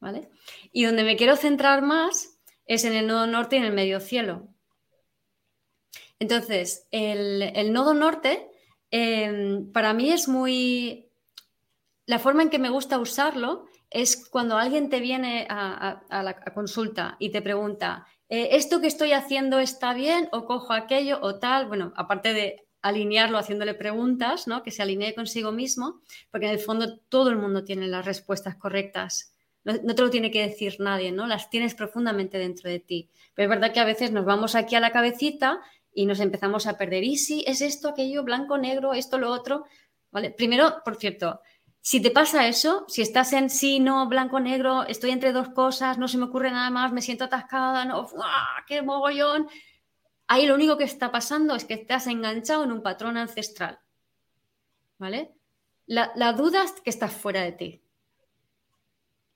[0.00, 0.28] ¿Vale?
[0.72, 4.00] Y donde me quiero centrar más es en el nodo norte y en el medio
[4.00, 4.48] cielo.
[6.18, 8.50] Entonces, el, nodo norte
[8.90, 11.10] em, para mí es muy...
[12.06, 17.16] La forma en que me gusta usarlo es cuando alguien te viene a, la consulta
[17.18, 21.66] y te pregunta, eh, ¿esto que estoy haciendo está bien o cojo aquello o tal?
[21.66, 24.62] Bueno, aparte de alinearlo haciéndole preguntas, ¿no?
[24.62, 28.56] que se alinee consigo mismo, porque en el fondo todo el mundo tiene las respuestas
[28.56, 29.32] correctas
[29.66, 31.26] no, te lo tiene que decir nadie, ¿no?
[31.26, 33.10] Las tienes profundamente dentro de ti.
[33.34, 35.60] Pero es verdad que a veces nos vamos aquí a la cabecita
[35.92, 37.02] y nos empezamos a perder.
[37.02, 39.64] ¿Y si es esto, aquello, blanco, negro, esto, lo otro?
[40.12, 40.30] ¿Vale?
[40.30, 41.40] Primero, por cierto,
[41.86, 45.98] si te pasa eso, si estás en sí, no, blanco, negro, estoy entre dos cosas,
[45.98, 48.08] no se me ocurre nada más, me siento atascada, no,
[48.66, 49.48] ¡qué mogollón!
[50.26, 53.78] Ahí lo único que está pasando es que has enganchado en un patrón ancestral.
[54.98, 55.36] ¿Vale?
[55.86, 57.82] La, duda es que estás fuera de ti.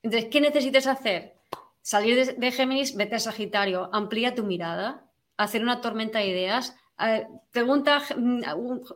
[0.03, 1.37] Entonces, ¿qué necesitas hacer?
[1.81, 6.75] Salir de, de Géminis, vete a Sagitario, amplía tu mirada, hacer una tormenta de ideas,
[7.51, 8.41] pregunta, mm,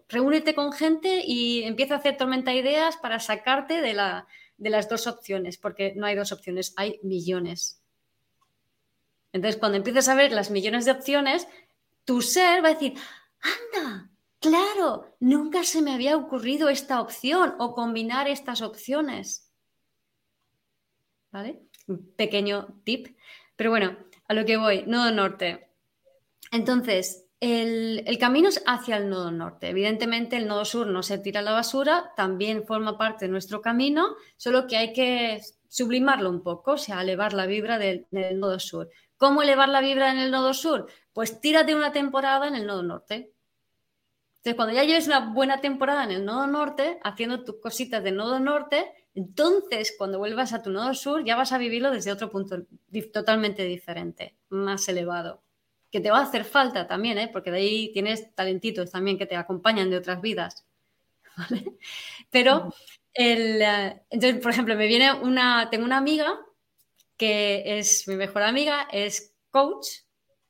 [0.09, 4.69] reúnete con gente y empieza a hacer tormenta de ideas para sacarte de, la, de
[4.69, 7.81] las dos opciones, porque no hay dos opciones, hay millones.
[9.33, 11.47] Entonces, cuando empiezas a ver las millones de opciones,
[12.05, 12.93] tu ser va a decir,
[13.41, 19.51] anda, claro, nunca se me había ocurrido esta opción o combinar estas opciones.
[21.31, 21.63] ¿Vale?
[21.87, 23.17] Un pequeño tip.
[23.57, 25.69] Pero bueno, a lo que voy, nodo norte.
[26.51, 29.69] Entonces, el, camino es hacia el nodo norte.
[29.69, 33.61] Evidentemente, el nodo sur no se tira a la basura, también forma parte de nuestro
[33.61, 38.59] camino, solo que hay que sublimarlo un poco, o sea, elevar la vibra del, nodo
[38.59, 38.89] sur.
[39.17, 40.87] ¿Cómo elevar la vibra en el nodo sur?
[41.13, 43.33] Pues tírate una temporada en el nodo norte.
[44.37, 48.15] Entonces, cuando ya lleves una buena temporada en el nodo norte, haciendo tus cositas del
[48.15, 52.29] nodo norte, entonces cuando vuelvas a tu nodo sur ya vas a vivirlo desde otro
[52.29, 52.57] punto
[53.13, 55.44] totalmente diferente, más elevado
[55.95, 57.29] que te va a hacer falta también, ¿eh?
[57.31, 60.65] porque de ahí tienes talentitos también que te acompañan de otras vidas.
[62.29, 62.73] Pero,
[63.13, 66.37] el, eh, entonces, por ejemplo, me viene una, tengo una amiga
[67.15, 69.87] que es mi mejor amiga, es coach,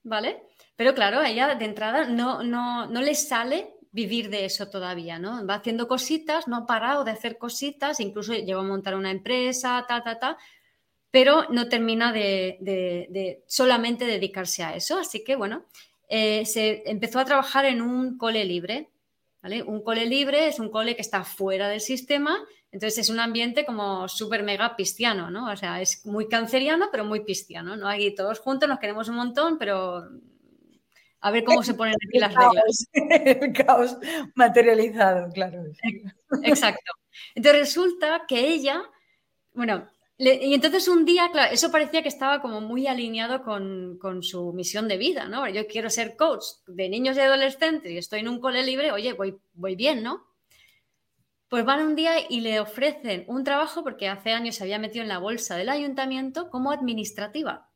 [0.01, 0.41] ¿vale?
[0.75, 5.19] Pero claro, a ella de entrada no, no, no le sale vivir de eso todavía,
[5.19, 5.45] ¿no?
[5.45, 9.85] Va haciendo cositas, no ha parado de hacer cositas, incluso llegó a montar una empresa,
[9.87, 10.39] ta, ta, ta,
[11.15, 14.99] pero no termina de, solamente dedicarse a eso.
[14.99, 15.63] Así que, bueno,
[16.09, 18.89] eh, se empezó a trabajar en un cole libre.
[19.41, 19.63] ¿vale?
[19.63, 22.37] Un cole libre es un cole que está fuera del sistema,
[22.69, 25.49] entonces es un ambiente como súper mega pistiano, ¿no?
[25.49, 27.87] O sea, es muy canceriano, pero muy pistiano, ¿no?
[27.87, 30.09] Aquí todos juntos nos queremos un montón, pero
[31.21, 32.87] a ver cómo se ponen aquí las reglas.
[33.41, 33.95] El caos
[34.35, 35.63] materializado, claro.
[36.43, 36.91] Exacto.
[37.35, 38.83] Entonces resulta que ella,
[39.53, 44.53] bueno, y entonces un día, claro, eso parecía que estaba como muy alineado con, su
[44.53, 45.47] misión de vida, ¿no?
[45.49, 49.11] Yo quiero ser coach de niños y adolescentes y estoy en un cole libre, oye,
[49.11, 50.25] voy, voy bien, ¿no?
[51.49, 55.03] Pues van un día y le ofrecen un trabajo porque hace años se había metido
[55.03, 57.69] en la bolsa del ayuntamiento como administrativa.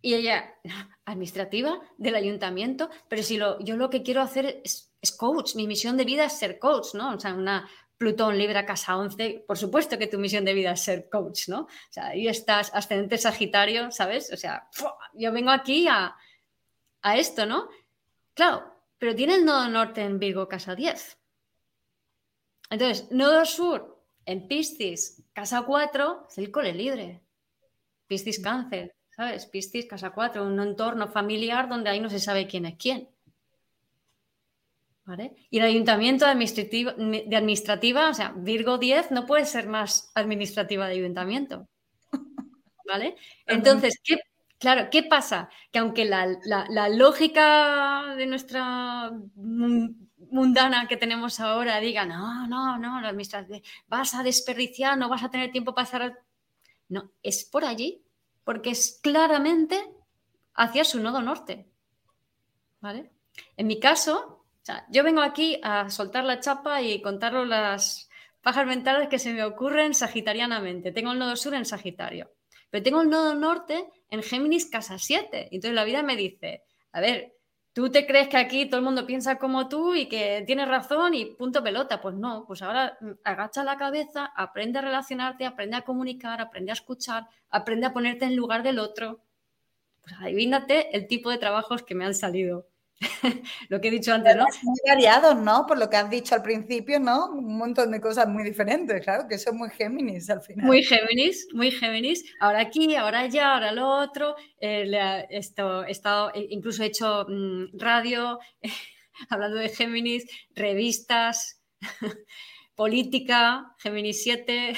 [0.00, 0.54] Y ella,
[1.04, 5.66] administrativa del ayuntamiento, pero si lo, yo lo que quiero hacer es, es, coach, mi
[5.66, 7.14] misión de vida es ser coach, ¿no?
[7.14, 7.68] O sea, una,
[8.02, 11.60] Plutón, Libra, Casa 11, por supuesto que tu misión de vida es ser coach, ¿no?
[11.60, 14.32] O sea, ahí estás ascendente Sagitario, ¿sabes?
[14.32, 14.68] O sea,
[15.14, 16.16] yo vengo aquí a,
[17.14, 17.68] esto, ¿no?
[18.34, 18.64] Claro,
[18.98, 21.16] pero tiene el nodo norte en Virgo, Casa 10.
[22.70, 27.22] Entonces, nodo sur en Piscis, Casa 4, es el cole libre.
[28.08, 29.46] Piscis Cáncer, ¿sabes?
[29.46, 33.11] Piscis, Casa 4, un entorno familiar donde ahí no se sabe quién es quién.
[35.50, 40.86] Y el ayuntamiento administrativa, de administrativa, o sea, Virgo 10 no puede ser más administrativa
[40.86, 41.68] de ayuntamiento.
[42.86, 43.16] ¿Vale?
[43.46, 44.20] Entonces, ¿qué,
[44.58, 45.48] claro, ¿qué pasa?
[45.72, 53.08] Que aunque la, lógica de nuestra mundana que tenemos ahora diga, no, no, no, la
[53.08, 56.18] administración, vas a desperdiciar, no vas a tener tiempo para hacer...
[56.88, 58.04] No, es por allí,
[58.44, 59.82] porque es claramente
[60.54, 61.66] hacia su nodo norte.
[62.80, 63.10] ¿Vale?
[63.56, 64.41] En mi caso,
[64.90, 68.08] yo vengo aquí a soltar la chapa y contaros las
[68.42, 70.92] pajas mentales que se me ocurren sagitarianamente.
[70.92, 72.30] Tengo el nodo sur en Sagitario,
[72.70, 75.48] pero tengo el nodo norte en Géminis casa 7.
[75.52, 77.34] Entonces la vida me dice, a ver,
[77.72, 81.14] tú te crees que aquí todo el mundo piensa como tú y que tienes razón
[81.14, 82.00] y punto pelota.
[82.00, 86.72] Pues no, pues ahora mm, agacha la cabeza, aprende a relacionarte, aprende a comunicar, aprende
[86.72, 89.20] a escuchar, aprende a ponerte en lugar del otro.
[90.02, 92.66] Pues adivínate el tipo de trabajos que me han salido.
[93.68, 94.46] lo que he dicho antes, ¿no?
[94.62, 95.66] Muy variados, ¿no?
[95.66, 97.30] Por lo que has dicho al principio, ¿no?
[97.30, 100.66] Un montón de cosas muy diferentes, claro, que son muy Géminis al final.
[100.66, 102.24] Muy Géminis, muy Géminis.
[102.40, 104.36] Ahora aquí, ahora allá, ahora lo otro.
[104.60, 104.90] Eh,
[105.30, 108.38] esto, he estado, incluso he hecho mm, radio,
[109.28, 111.62] hablando de Géminis, revistas,
[112.74, 114.74] política, Géminis 7,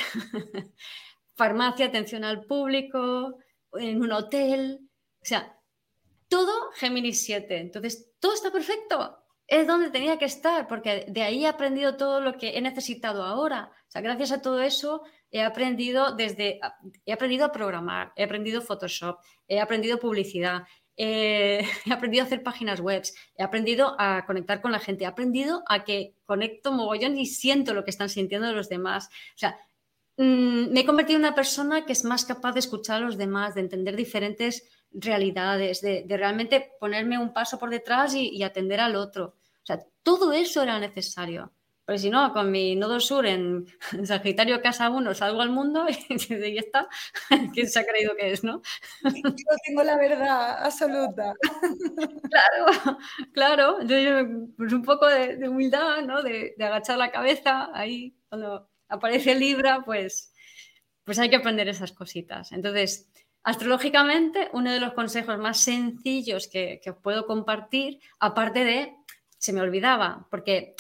[1.36, 3.38] farmacia, atención al público,
[3.72, 4.80] en un hotel.
[5.22, 5.58] O sea,
[6.28, 7.58] todo Géminis 7.
[7.58, 9.18] Entonces, todo está perfecto.
[9.46, 13.22] es donde tenía que estar, porque de ahí he aprendido todo lo que he necesitado
[13.22, 13.70] ahora.
[13.86, 16.58] O sea, gracias a todo eso he aprendido desde,
[17.04, 20.62] he aprendido a programar, he aprendido Photoshop, he aprendido publicidad,
[20.96, 23.02] he aprendido a hacer páginas web,
[23.36, 27.74] he aprendido a conectar con la gente, he aprendido a que conecto mogollón y siento
[27.74, 29.10] lo que están sintiendo los demás.
[29.34, 29.58] O sea,
[30.16, 33.18] mm, me he convertido en una persona que es más capaz de escuchar a los
[33.18, 38.96] demás, de entender diferentes realidades, de, realmente ponerme un paso por detrás y, atender al
[38.96, 39.36] otro.
[39.62, 41.52] O sea, todo eso era necesario.
[41.84, 43.66] Porque si no, con mi nodo sur en,
[44.04, 46.88] Sagitario Casa 1 salgo al mundo y ahí está.
[47.54, 48.62] ¿Quién se ha creído que es, no?
[49.02, 51.34] Yo tengo la verdad absoluta.
[52.30, 52.98] Claro,
[53.32, 53.80] claro.
[53.80, 54.26] Entonces,
[54.56, 56.22] pues un poco de, humildad, ¿no?
[56.22, 60.32] De, de, agachar la cabeza ahí cuando aparece Libra, pues,
[61.04, 62.52] pues hay que aprender esas cositas.
[62.52, 63.10] Entonces,
[63.44, 68.96] Astrológicamente, uno de los consejos más sencillos que, os puedo compartir, aparte de,
[69.36, 70.74] se me olvidaba, porque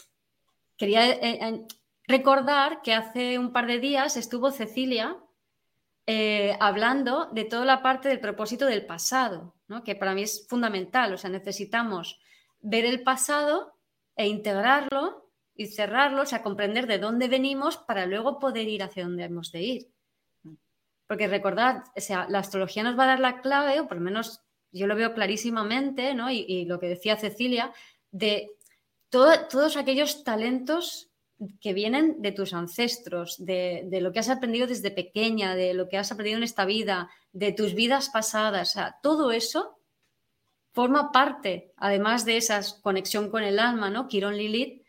[0.78, 1.66] quería eh, eh,
[2.08, 5.14] recordar que hace un par de días estuvo Cecilia
[6.06, 11.12] eh, hablando de toda la parte del propósito del pasado, que para mí es fundamental.
[11.12, 12.18] O sea, necesitamos
[12.62, 13.76] ver el pasado
[14.16, 19.04] e integrarlo y cerrarlo, o sea, comprender de dónde venimos para luego poder ir hacia
[19.04, 19.93] donde hemos de ir.
[21.14, 24.02] Porque recordad, o sea, la astrología nos va a dar la clave, o por lo
[24.02, 24.40] menos
[24.72, 26.28] yo lo veo clarísimamente, ¿no?
[26.28, 27.72] Y, lo que decía Cecilia,
[28.10, 28.50] de
[29.10, 31.12] todos aquellos talentos
[31.60, 35.98] que vienen de tus ancestros, de, lo que has aprendido desde pequeña, de lo que
[35.98, 39.78] has aprendido en esta vida, de tus vidas pasadas, todo eso
[40.72, 44.08] forma parte, además de esa conexión con el alma, ¿no?
[44.08, 44.82] Quirón Lilith,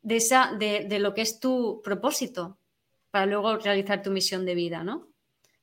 [0.00, 2.58] de, esa, de lo que es tu propósito
[3.10, 5.08] para luego realizar tu misión de vida, ¿no?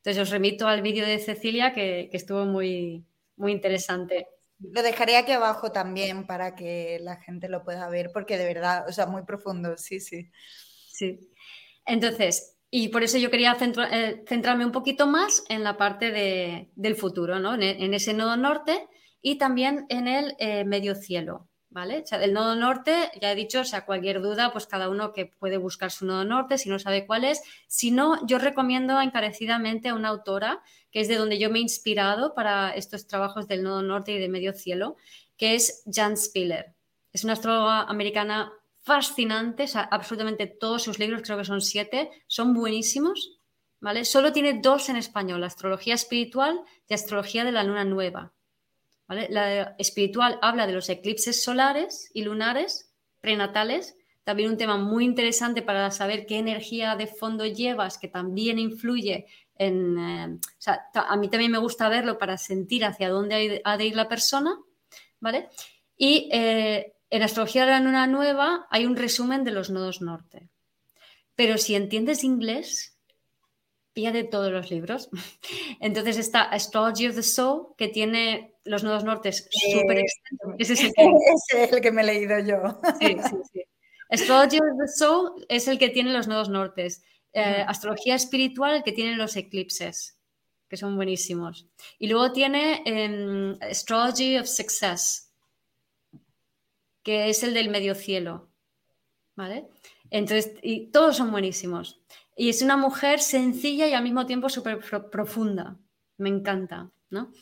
[0.06, 4.28] Entonces os remito al vídeo de Cecilia que, estuvo muy, muy interesante.
[4.60, 8.84] Lo dejaré aquí abajo también para que la gente lo pueda ver, porque de verdad,
[8.88, 10.30] o sea, muy profundo, sí, sí.
[10.92, 11.18] Sí.
[11.84, 13.56] Entonces, y por eso yo quería
[13.90, 16.12] eh, centrarme un poquito más en la parte
[16.76, 17.60] del futuro, ¿no?
[17.60, 18.86] En, ese nodo norte
[19.20, 21.48] y también en el eh, medio cielo.
[21.76, 22.00] ¿Vale?
[22.02, 25.12] O sea, del nodo norte, ya he dicho, o sea, cualquier duda, pues cada uno
[25.12, 27.42] que puede buscar su nodo norte, si no sabe cuál es.
[27.66, 31.62] Si no, yo recomiendo encarecidamente a una autora, que es de donde yo me he
[31.62, 34.96] inspirado para estos trabajos del nodo norte y de medio cielo,
[35.36, 36.74] que es Jan Spiller.
[37.12, 42.10] Es una astróloga americana fascinante, o sea, absolutamente todos sus libros, creo que son siete,
[42.26, 43.38] son buenísimos,
[43.80, 44.06] ¿vale?
[44.06, 46.58] Solo tiene dos en español, Astrología Espiritual
[46.88, 48.32] y Astrología de la Luna Nueva.
[49.08, 55.62] La espiritual habla de los eclipses solares y lunares prenatales, también un tema muy interesante
[55.62, 59.98] para saber qué energía de fondo llevas, que también influye en...
[59.98, 60.38] Eh,
[60.94, 64.58] a mí también me gusta verlo para sentir hacia dónde ha de ir la persona,
[65.20, 65.48] ¿vale?
[65.96, 70.48] Y eh, en Astrología de la Luna Nueva hay un resumen de los nodos norte.
[71.36, 72.95] Pero si entiendes inglés,
[73.96, 75.08] pilla de todos los libros.
[75.80, 80.54] Entonces está Astrology of the Soul, que tiene los nodos nortes súper extensos.
[80.58, 81.90] Ese es, el que...
[81.90, 82.78] me he leído yo.
[83.00, 83.64] Sí, sí, sí.
[84.10, 87.02] Astrology of the Soul es el que tiene los nodos nortes.
[87.32, 90.20] Eh, astrología espiritual, el que tiene los eclipses,
[90.68, 91.66] que son buenísimos.
[91.98, 95.32] Y luego tiene em, Astrology of Success,
[97.02, 98.50] que es el del medio cielo.
[99.36, 99.68] ¿Vale?
[100.10, 102.00] Entonces, y todos son buenísimos.
[102.36, 104.78] Y es una mujer sencilla y al mismo tiempo súper
[105.10, 105.76] profunda.
[106.18, 107.32] Me encanta, ¿no?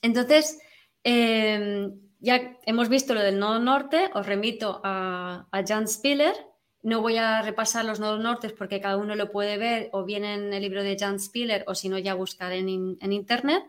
[0.00, 0.58] Entonces,
[1.04, 6.34] em, ya hemos visto lo del nodo norte, os remito a, Jan Spiller.
[6.82, 10.24] No voy a repasar los nodos nortes porque cada uno lo puede ver o bien
[10.24, 13.64] en el libro de Jan Spiller o si no ya buscar en, internet.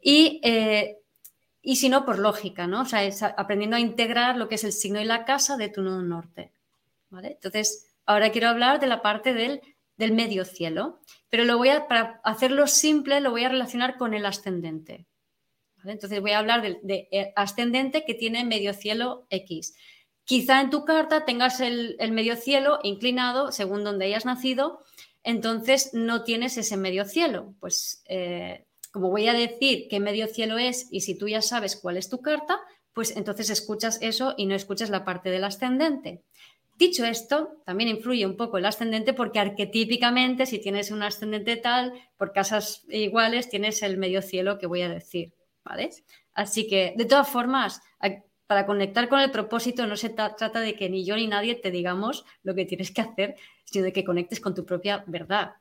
[0.00, 0.98] Y, eh,
[1.62, 2.82] y, si no, por lógica, ¿no?
[2.82, 5.82] O sea, aprendiendo a integrar lo que es el signo y la casa de tu
[5.82, 6.52] nodo norte.
[7.10, 7.32] ¿vale?
[7.32, 9.60] Entonces, Ahora quiero hablar de la parte del,
[9.98, 14.24] medio cielo, pero lo voy a, para hacerlo simple, lo voy a relacionar con el
[14.24, 15.06] ascendente.
[15.84, 19.74] Entonces voy a hablar del de eh, ascendente que tiene medio cielo X.
[20.24, 24.82] Quizá en tu carta tengas el, medio cielo inclinado según donde hayas nacido,
[25.22, 27.54] entonces no tienes ese medio cielo.
[27.60, 31.76] Pues eh, como voy a decir qué medio cielo es y si tú ya sabes
[31.76, 32.60] cuál es tu carta,
[32.92, 36.24] pues entonces escuchas eso y no escuchas la parte del ascendente.
[36.76, 41.94] Dicho esto, también influye un poco el ascendente porque arquetípicamente, si tienes un ascendente tal,
[42.18, 45.32] por casas iguales, tienes el medio cielo que voy a decir,
[45.64, 45.88] ¿vale?
[46.34, 47.80] Así que, de todas formas,
[48.46, 51.70] para conectar con el propósito no se trata de que ni yo ni nadie te
[51.70, 55.54] digamos lo que tienes que hacer, sino de que conectes con tu propia verdad.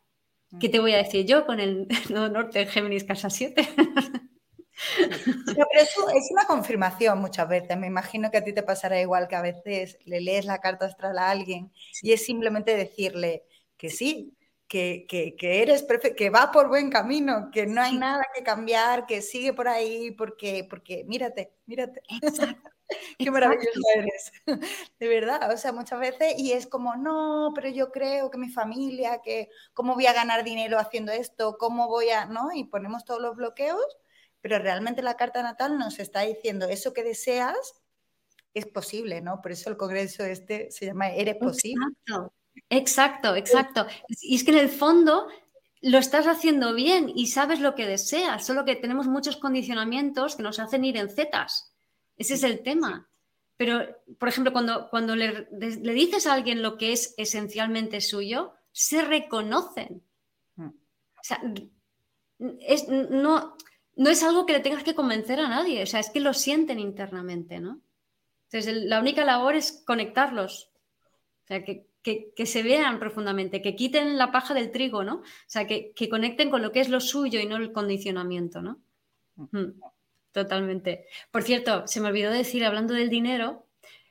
[0.60, 3.68] ¿Qué te voy a decir yo con el nodo norte de Géminis Casa 7?
[5.46, 7.78] pero eso es una confirmación muchas veces.
[7.78, 10.86] Me imagino que a ti te pasará igual que a veces le lees la carta
[10.86, 11.72] astral a alguien
[12.02, 13.46] y es simplemente decirle
[13.78, 14.36] que sí,
[14.68, 19.06] que, que, eres perfecto, que va por buen camino, que no hay nada que cambiar,
[19.06, 22.02] que sigue por ahí, porque, porque mírate, mírate.
[22.22, 22.72] Exacto.
[23.18, 24.32] Qué maravilloso eres,
[25.00, 25.52] de verdad.
[25.52, 29.50] O sea, muchas veces, y es como, no, pero yo creo que mi familia, que
[29.74, 32.50] cómo voy a ganar dinero haciendo esto, cómo voy a, ¿no?
[32.54, 33.98] Y ponemos todos los bloqueos,
[34.46, 37.58] pero realmente la carta natal nos está diciendo eso que deseas
[38.54, 39.42] es posible, ¿no?
[39.42, 41.84] Por eso el congreso este se llama Eres posible.
[42.06, 42.34] Exacto.
[42.70, 43.88] Exacto, exacto.
[44.08, 45.26] Y es que en el fondo
[45.82, 50.44] lo estás haciendo bien y sabes lo que deseas, solo que tenemos muchos condicionamientos que
[50.44, 51.74] nos hacen ir en zetas.
[52.16, 53.10] Ese es el tema.
[53.58, 53.84] Pero,
[54.20, 60.04] por ejemplo, cuando, cuando le, dices a alguien lo que es esencialmente suyo, se reconocen.
[60.56, 60.68] Mm.
[60.68, 61.42] O sea,
[62.60, 63.58] es, no,
[63.96, 66.34] no es algo que le tengas que convencer a nadie, o sea, es que lo
[66.34, 67.82] sienten internamente, ¿no?
[68.52, 70.72] Entonces, la única labor es conectarlos.
[71.44, 71.88] O sea, que,
[72.36, 75.16] que, se vean profundamente, que quiten la paja del trigo, ¿no?
[75.16, 78.80] O sea, que, conecten con lo que es lo suyo y no el condicionamiento, ¿no?
[79.36, 79.80] Mm,
[80.32, 81.08] totalmente.
[81.32, 83.66] Por cierto, se me olvidó decir, hablando del dinero,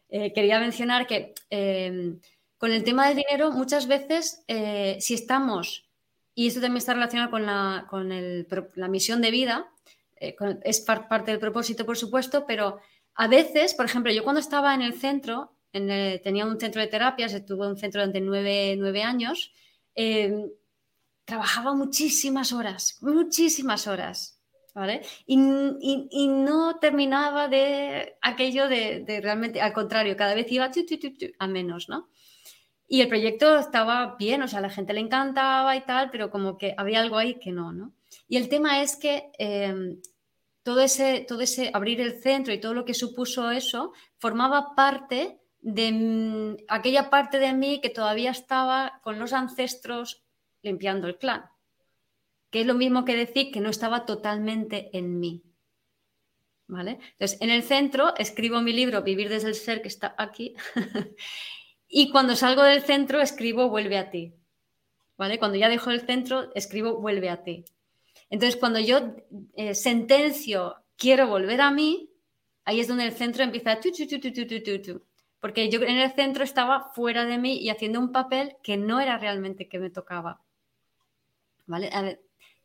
[0.09, 2.21] eh, quería mencionar que em,
[2.59, 5.89] con el tema del dinero, muchas veces, eh, si estamos,
[6.35, 8.09] y esto también está relacionado con la, con
[8.75, 9.71] la misión de vida,
[10.17, 12.81] eh, es parte del propósito, por supuesto, pero
[13.15, 17.33] a veces, por ejemplo, yo cuando estaba en el centro, tenía un centro de terapias,
[17.33, 19.53] estuve en un centro durante nueve, años,
[19.95, 20.53] eh,
[21.25, 24.41] trabajaba muchísimas horas, muchísimas horas,
[24.75, 25.03] ¿vale?
[25.27, 30.71] Y, no terminaba de aquello de, realmente, al contrario, cada vez iba
[31.39, 32.09] a menos, ¿no?
[32.87, 36.59] Y el proyecto estaba bien, o sea, la gente le encantaba y tal, pero como
[36.59, 37.93] que había algo ahí que no, ¿no?
[38.29, 39.99] Y el tema es que eh,
[40.63, 45.41] todo, ese, todo ese abrir el centro y todo lo que supuso eso formaba parte
[45.61, 50.23] de aquella parte de mí que todavía estaba con los ancestros
[50.63, 51.45] limpiando el clan,
[52.51, 55.43] que es lo mismo que decir que no estaba totalmente en mí.
[56.67, 56.99] ¿Vale?
[57.13, 60.55] Entonces, en el centro escribo mi libro Vivir desde el ser, que está aquí,
[61.89, 64.35] y cuando salgo del centro escribo Vuelve a ti.
[65.17, 65.39] ¿Vale?
[65.39, 67.65] Cuando ya dejo el centro, escribo Vuelve a ti.
[68.35, 69.15] Entonces, cuando yo
[69.55, 72.11] eh, sentencio quiero volver a mí,
[72.65, 74.09] ahí es donde el centro empieza a tu, tu,
[74.83, 75.07] tu,
[75.39, 78.99] porque yo en el centro estaba fuera de mí y haciendo un papel que no
[78.99, 80.43] era realmente que me tocaba.
[81.67, 82.19] ¿Vale?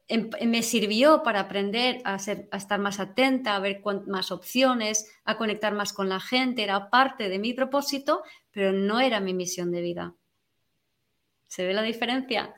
[0.08, 5.06] Em, me sirvió para aprender a, ser, a, estar más atenta, a ver más opciones,
[5.24, 9.36] a conectar más con la gente, era parte de mi propósito, pero no era mi
[9.36, 10.16] misión de vida.
[11.46, 12.56] ¿Se ve la diferencia?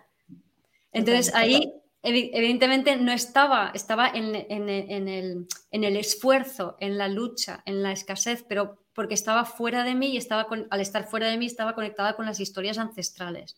[0.93, 7.61] Entonces ahí evidentemente no estaba, estaba en, en, el, en, el, esfuerzo, en la lucha,
[7.65, 11.37] en la escasez, pero porque estaba fuera de mí y estaba al estar fuera de
[11.37, 13.55] mí estaba conectada con las historias ancestrales.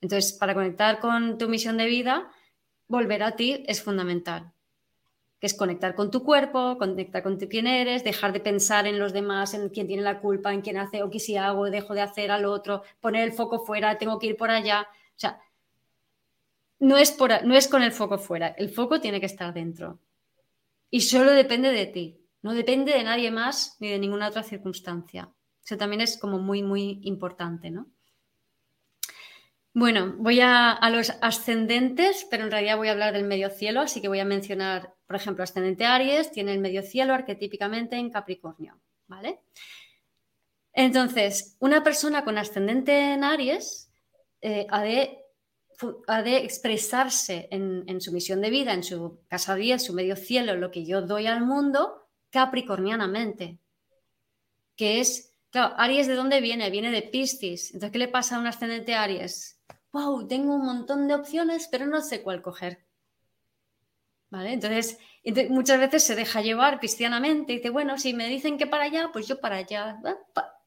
[0.00, 2.30] Entonces, para conectar con tu misión de vida,
[2.88, 4.52] volver a ti es fundamental,
[5.38, 9.12] que es conectar con tu cuerpo, conectar con quién eres, dejar de pensar en los
[9.12, 12.00] demás, en quién tiene la culpa, en quién hace o qué si hago, dejo de
[12.00, 14.88] hacer al otro, poner el foco fuera, tengo que ir por allá.
[14.90, 15.40] O sea,
[16.80, 20.00] no es, por, no es con el foco fuera, el foco tiene que estar dentro.
[20.90, 22.16] Y solo depende de ti.
[22.42, 25.30] No depende de nadie más ni de ninguna otra circunstancia.
[25.64, 27.86] Eso también es como muy, muy importante, ¿no?
[29.72, 34.00] Bueno, voy a, los ascendentes, pero en realidad voy a hablar del medio cielo, así
[34.00, 38.80] que voy a mencionar, por ejemplo, ascendente Aries, tiene el medio cielo arquetípicamente en Capricornio,
[39.06, 39.38] ¿vale?
[40.72, 43.92] Entonces, una persona con ascendente en Aries
[44.40, 45.18] eh, ha, de,
[46.06, 50.56] ha, de, expresarse en, su misión de vida, en su casa 10, su medio cielo,
[50.56, 53.58] lo que yo doy al mundo, capricornianamente,
[54.76, 56.70] que es, claro, Aries de dónde viene?
[56.70, 57.74] Viene de Piscis.
[57.74, 59.60] Entonces, ¿qué le pasa a un ascendente Aries?
[59.92, 62.86] Wow, tengo un montón de opciones, pero no sé cuál coger.
[64.30, 64.52] ¿Vale?
[64.52, 64.98] Entonces,
[65.48, 69.10] muchas veces se deja llevar cristianamente y dice, bueno, si me dicen que para allá,
[69.12, 70.00] pues yo para allá,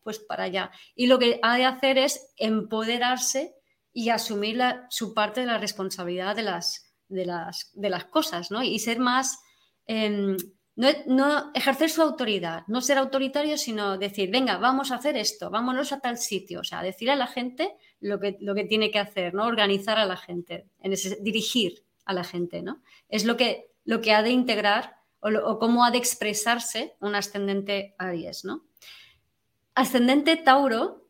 [0.04, 0.72] pues para allá.
[0.96, 3.56] Y lo que ha de hacer es empoderarse
[3.94, 8.64] y asumir su parte de la responsabilidad de las, cosas, ¿no?
[8.64, 9.40] Y ser más,
[9.86, 10.36] em,
[10.76, 15.92] no, ejercer su autoridad, no ser autoritario, sino decir, venga, vamos a hacer esto, vámonos
[15.92, 18.34] a tal sitio, o sea, decir a la gente lo que,
[18.68, 19.46] tiene que hacer, ¿no?
[19.46, 20.66] Organizar a la gente,
[21.22, 22.64] dirigir a la gente.
[23.10, 23.70] Es lo que,
[24.12, 28.66] ha de integrar o, cómo ha de expresarse un ascendente Aries, ¿no?
[29.76, 31.08] Ascendente Tauro,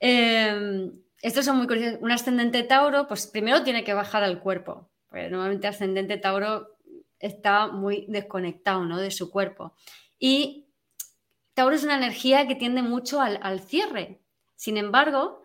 [0.00, 0.90] eh,
[1.22, 2.00] estos son muy curiosos.
[2.02, 6.76] Un ascendente Tauro, pues primero tiene que bajar al cuerpo, porque normalmente ascendente Tauro
[7.20, 8.98] está muy desconectado ¿no?
[8.98, 9.74] de su cuerpo.
[10.18, 10.66] Y
[11.54, 14.20] Tauro es una energía que tiende mucho al, cierre.
[14.56, 15.42] Sin embargo,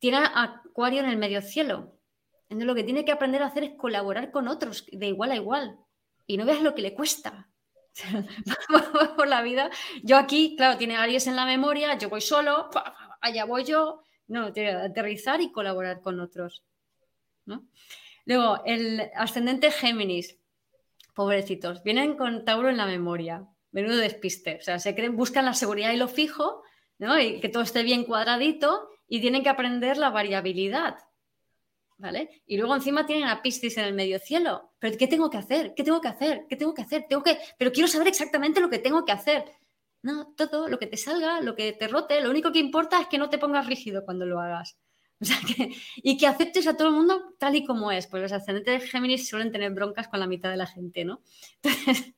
[0.00, 1.92] tiene Acuario en el medio cielo.
[2.48, 5.36] Entonces lo que tiene que aprender a hacer es colaborar con otros de igual a
[5.36, 5.78] igual.
[6.26, 7.48] Y no veas lo que le cuesta.
[9.16, 9.70] por la vida.
[10.02, 12.68] Yo aquí, claro, tiene Aries en la memoria, yo voy solo,
[13.20, 14.02] allá voy yo.
[14.28, 16.64] No, aterrizar y colaborar con otros.
[18.24, 20.38] Luego, el ascendente Géminis,
[21.14, 23.46] pobrecitos, vienen con Tauro en la memoria.
[23.70, 24.56] Menudo despiste.
[24.56, 26.62] O sea, se creen, buscan la seguridad y lo fijo,
[26.98, 27.20] ¿no?
[27.20, 30.98] Y que todo esté bien cuadradito y tienen que aprender la variabilidad.
[31.98, 32.42] ¿Vale?
[32.46, 34.72] Y luego encima tienen a Piscis en el medio cielo.
[34.78, 35.72] ¿Pero qué tengo que hacer?
[35.74, 36.44] ¿Qué tengo que hacer?
[36.46, 37.06] ¿Qué tengo que hacer?
[37.08, 37.38] Tengo que...
[37.56, 39.44] Pero quiero saber exactamente lo que tengo que hacer.
[40.06, 43.08] No, todo, lo que te salga, lo que te rote, lo único que importa es
[43.08, 44.78] que no te pongas rígido cuando lo hagas.
[45.20, 48.06] O sea, que, y que aceptes a todo el mundo tal y como es.
[48.06, 51.22] Pues los ascendentes de Géminis suelen tener broncas con la mitad de la gente, ¿no?
[51.62, 52.14] Entonces,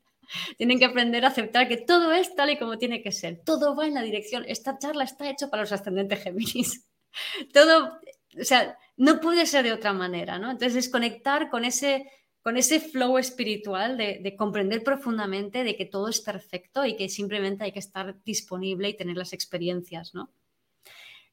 [0.58, 3.40] tienen que aprender a aceptar que todo es tal y como tiene que ser.
[3.42, 4.44] Todo va en la dirección.
[4.46, 6.84] Esta charla está hecha para los ascendentes Géminis.
[7.54, 7.98] Todo,
[8.38, 10.50] o sea, no puede ser de otra manera, ¿no?
[10.50, 12.10] Entonces es conectar con ese,
[12.48, 17.64] con ese flow espiritual de, comprender profundamente de que todo es perfecto y que simplemente
[17.64, 20.30] hay que estar disponible y tener las experiencias, ¿no?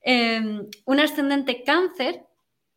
[0.01, 2.25] Em, un ascendente cáncer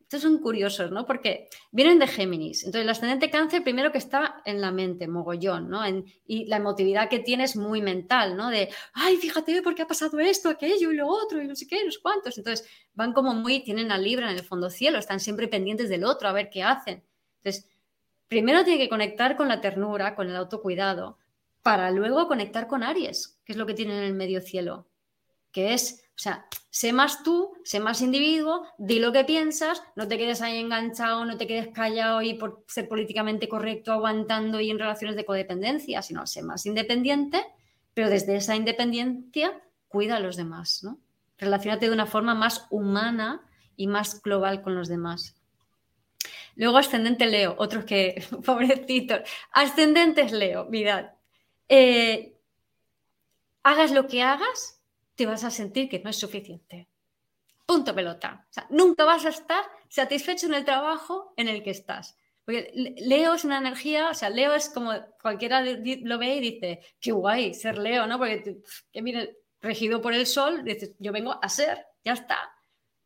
[0.02, 1.04] estos son curiosos, ¿no?
[1.04, 2.62] Porque vienen de Géminis.
[2.62, 5.82] Entonces, el ascendente cáncer, primero que está en la mente, mogollón, ¿no?
[6.24, 8.50] y la emotividad que tiene es muy mental, ¿no?
[8.50, 11.66] De, ay, fíjate por qué ha pasado esto, aquello y lo otro, y no sé
[11.66, 12.38] qué, los cuantos.
[12.38, 16.04] Entonces, van como muy, tienen a Libra en el fondo cielo, están siempre pendientes del
[16.04, 17.02] otro, a ver qué hacen.
[17.42, 17.68] Entonces,
[18.28, 21.18] primero tiene que conectar con la ternura, con el autocuidado,
[21.62, 24.86] para luego conectar con Aries, que es lo que tiene en el medio cielo,
[25.50, 30.08] que es o sea, sé más tú, sé más individuo, di lo que piensas, no
[30.08, 34.68] te quedes ahí enganchado, no te quedes callado y por ser políticamente correcto aguantando y
[34.68, 37.44] en relaciones de codependencia, sino sé más independiente,
[37.94, 40.98] pero desde esa independencia cuida a los demás, ¿no?
[41.36, 45.37] Relacionate de una forma más humana y más global con los demás.
[46.58, 49.20] Luego ascendente Leo, otros que, pobrecitos,
[49.52, 51.12] ascendentes Leo, mirad,
[51.68, 52.36] eh,
[53.62, 54.82] hagas lo que hagas,
[55.14, 56.88] te vas a sentir que no es suficiente.
[57.64, 58.48] Punto pelota.
[58.70, 62.16] Nunca vas a estar satisfecho en el trabajo en el que estás.
[62.44, 64.92] Porque Leo es una energía, o sea, Leo es como
[65.22, 68.18] cualquiera lo ve y dice, qué guay ser Leo, ¿no?
[68.18, 72.57] Porque que mire, regido por el sol, dices, yo vengo a ser, ya está.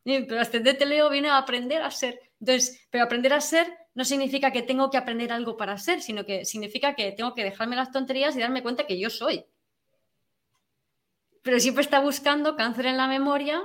[0.04, 2.18] Pero ascendente Leo viene a aprender a ser.
[2.40, 6.24] Entonces, pero aprender a ser no significa que tengo que aprender algo para ser, sino
[6.24, 9.44] que significa que tengo que dejarme las tonterías y darme cuenta que yo soy
[11.42, 13.62] pero siempre está buscando cáncer en la memoria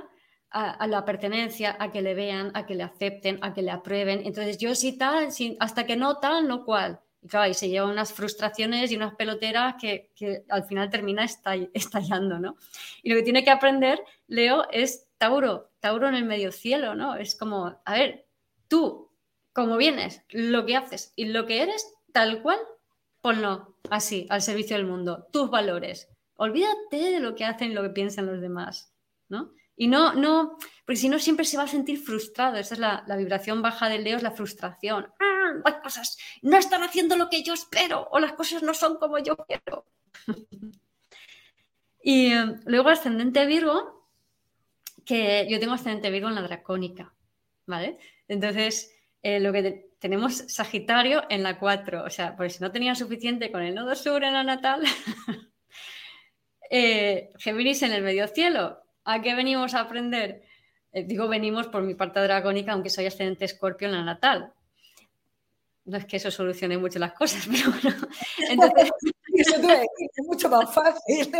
[0.50, 4.22] a, la pertenencia, a que le vean, a que le acepten, a que le aprueben.
[4.24, 5.28] Entonces, yo sí tal,
[5.60, 7.00] hasta que no tal, no cual.
[7.22, 10.10] Y claro, se lleva unas frustraciones y unas peloteras que,
[10.48, 11.26] al final termina
[11.74, 12.56] estallando, ¿no?
[13.02, 17.16] Y lo que tiene que aprender Leo es Tauro, Tauro en el medio cielo, ¿no?
[17.16, 18.26] Es como, a ver,
[18.68, 19.10] tú,
[19.52, 22.58] como vienes, lo que haces y lo que eres, tal cual,
[23.20, 27.82] ponlo así, al servicio del mundo, tus valores, olvídate de lo que hacen y lo
[27.82, 28.92] que piensan los demás,
[29.28, 29.52] ¿no?
[29.80, 32.56] Y no, no, porque si no siempre se va a sentir frustrado.
[32.56, 35.06] Esa es la, vibración baja del Leo, es la frustración.
[35.20, 35.52] ¡Ah!
[35.64, 39.18] Las cosas no están haciendo lo que yo espero o las cosas no son como
[39.18, 39.86] yo quiero.
[42.02, 43.97] y eh, luego ascendente Virgo,
[45.08, 47.14] que yo tengo ascendente Virgo en la dracónica,
[47.66, 47.96] ¿vale?
[48.28, 52.94] Entonces, eh, lo que tenemos Sagitario en la 4, o sea, pues si no tenía
[52.94, 54.82] suficiente con el nodo sur en la natal,
[56.70, 58.82] eh, Géminis en el medio cielo.
[59.04, 60.42] ¿A qué venimos a aprender?
[60.92, 64.52] Eh, digo venimos por mi parte dragónica, aunque soy ascendente escorpio en la natal.
[65.86, 67.96] No es que eso solucione mucho las cosas, pero bueno.
[68.50, 68.90] Entonces...
[69.32, 71.32] es mucho más fácil.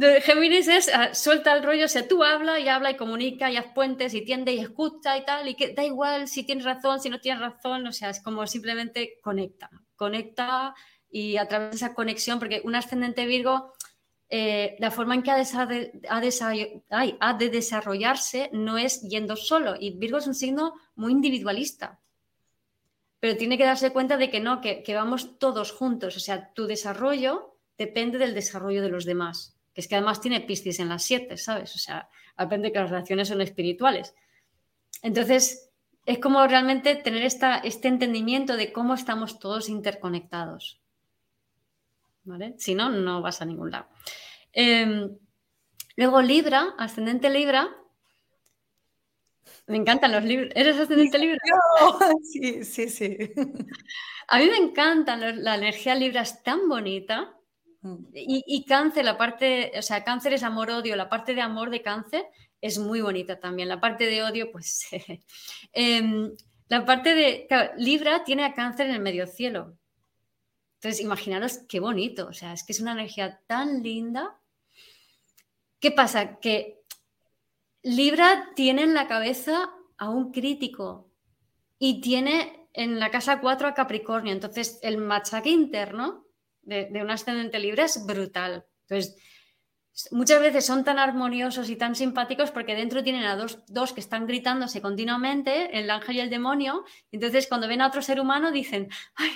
[0.00, 3.56] Géminis es ah, suelta el rollo, o sea, tú habla y habla y comunica y
[3.56, 7.00] haz puentes y tiende y escucha y tal, y que da igual si tienes razón,
[7.00, 10.74] si no tienes razón, o sea, es como simplemente conecta, conecta
[11.10, 13.72] y a través de esa conexión, porque un ascendente Virgo,
[14.30, 15.92] eh, la forma en que ha de,
[17.20, 19.74] ha, de, desarrollarse no es yendo solo.
[19.78, 21.98] Y Virgo es un signo muy individualista.
[23.20, 26.16] Pero tiene que darse cuenta de que no, que, vamos todos juntos.
[26.16, 29.57] O sea, tu desarrollo depende del desarrollo de los demás.
[29.78, 31.72] Que es que además tiene Piscis en las siete, ¿sabes?
[31.76, 34.12] O sea, aprende que las relaciones son espirituales.
[35.02, 35.70] Entonces,
[36.04, 40.80] es como realmente tener esta, este entendimiento de cómo estamos todos interconectados.
[42.56, 43.86] Si no, no vas a ningún lado.
[44.52, 45.16] Em,
[45.94, 47.68] luego Libra, ascendente Libra,
[49.68, 50.50] Me encantan los libros.
[50.56, 51.38] ¿Eres ascendente Libra?
[52.24, 53.16] Sí, sí, sí.
[54.26, 55.44] A mí me encantan.
[55.44, 57.37] La energía Libra es tan bonita.
[58.12, 60.96] Y, cáncer, la parte, o sea, cáncer es amor-odio.
[60.96, 62.26] La parte de amor de cáncer
[62.60, 63.68] es muy bonita también.
[63.68, 64.86] La parte de odio, pues...
[65.72, 66.34] Em,
[66.68, 67.48] la parte de...
[67.76, 69.78] Libra tiene a cáncer en el medio cielo.
[70.74, 72.26] Entonces, imaginaros qué bonito.
[72.26, 74.40] O sea, es que es una energía tan linda.
[75.80, 76.40] ¿Qué pasa?
[76.40, 76.82] Que
[77.82, 81.10] Libra tiene en la cabeza a un crítico
[81.78, 84.32] y tiene en la casa 4 a Capricornio.
[84.32, 86.27] Entonces, el machaque interno
[86.68, 88.64] de, un ascendente Libra es brutal.
[88.88, 89.16] Entonces,
[90.10, 94.00] muchas veces son tan armoniosos y tan simpáticos porque dentro tienen a dos, dos, que
[94.00, 96.84] están gritándose continuamente, el ángel y el demonio.
[97.10, 99.30] Entonces, cuando ven a otro ser humano, dicen, ay,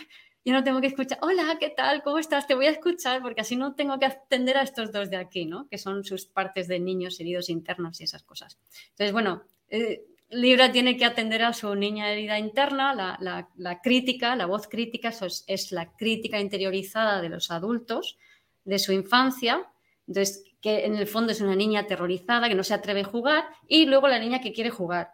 [0.45, 2.03] yo no tengo que escuchar, hola, ¿qué tal?
[2.03, 2.47] ¿Cómo estás?
[2.47, 5.47] Te voy a escuchar porque así no tengo que atender a estos dos de aquí,
[5.47, 5.69] ¿no?
[5.69, 8.59] Que son sus partes de niños heridos internos y esas cosas.
[8.91, 14.47] Entonces, bueno, eh, Libra tiene que atender a su niña herida interna, la, crítica, la
[14.47, 18.17] voz crítica, eso es, la crítica interiorizada de los adultos
[18.65, 19.71] de su infancia.
[20.07, 23.45] Entonces, que en el fondo es una niña aterrorizada que no se atreve a jugar
[23.69, 25.13] y luego la niña que quiere jugar.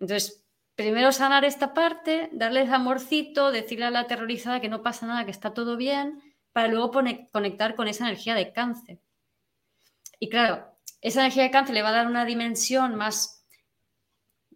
[0.00, 5.24] Entonces, primero sanar esta parte, darles amorcito, decirle a la aterrorizada que no pasa nada,
[5.24, 6.20] que está todo bien,
[6.52, 8.98] para luego conectar con esa energía de cáncer.
[10.18, 10.66] Y claro,
[11.00, 13.37] esa energía de cáncer le va a dar una dimensión más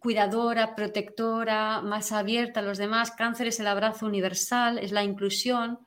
[0.02, 3.12] cuidadora, protectora, más abierta a los demás.
[3.12, 5.78] Cáncer es el abrazo universal, es la inclusión.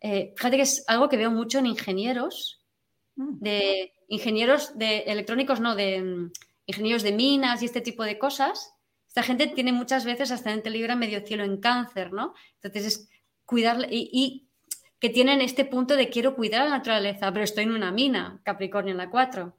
[0.00, 2.60] Eh, fíjate que es algo que veo mucho en ingenieros,
[3.14, 3.38] mm.
[3.38, 6.32] de ingenieros de electrónicos, no, de mm,
[6.66, 8.74] ingenieros de minas y este tipo de cosas,
[9.10, 12.32] esta gente tiene muchas veces ascendente Libra medio cielo en cáncer, ¿no?
[12.62, 13.08] Entonces es
[13.44, 14.46] cuidar y,
[15.00, 18.40] que tienen este punto de quiero cuidar a la naturaleza, pero estoy en una mina,
[18.44, 19.56] Capricornio en la 4,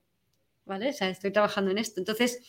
[0.66, 0.90] ¿vale?
[0.90, 2.00] O sea, estoy trabajando en esto.
[2.00, 2.40] Entonces,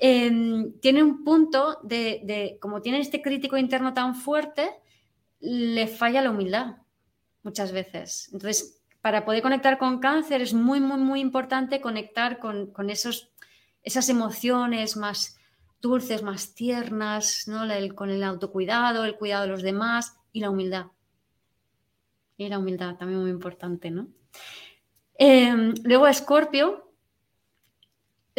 [0.00, 4.70] em, tiene un punto de, como tiene este crítico interno tan fuerte,
[5.40, 6.76] le falla la humildad
[7.42, 8.28] muchas veces.
[8.32, 13.30] Entonces, para poder conectar con cáncer es muy, muy, muy importante conectar con, con esos,
[13.82, 15.38] esas emociones más
[15.80, 17.62] dulces, más tiernas, ¿no?
[17.94, 20.86] con el autocuidado, el cuidado de los demás y la humildad.
[22.36, 24.08] Y la humildad también muy importante, ¿no?
[25.14, 26.89] Em, luego Escorpio.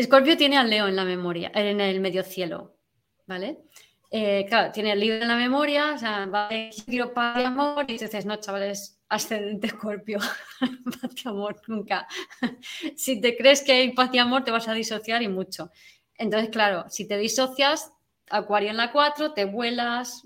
[0.02, 2.76] Escorpio tiene al Leo en la memoria, en el medio cielo,
[3.28, 3.60] ¿vale?
[4.10, 7.86] Eh, claro, tiene el libro en la memoria, o sea, va a paz y amor,
[7.88, 10.20] y dices, no, chavales, ascendente Escorpio,
[11.02, 12.08] paz y amor, nunca.
[12.98, 15.72] si te crees que hay paz y amor, te vas a disociar y mucho.
[16.16, 17.94] Entonces, claro, si te disocias,
[18.30, 20.24] Acuario en la 4, te vuelas,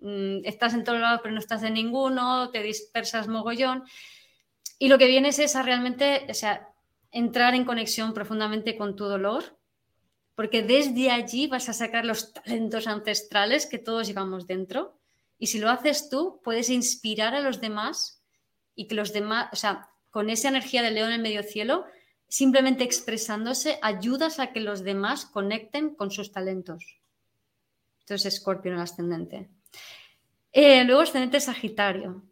[0.00, 3.84] mm, estás en todos lados pero no estás en ninguno, te dispersas mogollón.
[4.78, 6.68] Y lo que viene es a realmente, o sea,
[7.16, 9.58] entrar en conexión profundamente con tu dolor,
[10.34, 14.98] porque desde allí vas a sacar los talentos ancestrales que todos llevamos dentro.
[15.38, 18.22] Y si lo haces tú, puedes inspirar a los demás
[18.74, 21.86] y que los demás, o sea, con esa energía del león en medio cielo,
[22.28, 27.00] simplemente expresándose, ayudas a que los demás conecten con sus talentos.
[28.00, 29.48] Entonces, Escorpio en el ascendente.
[30.52, 32.22] Eh, luego, ascendente Sagitario.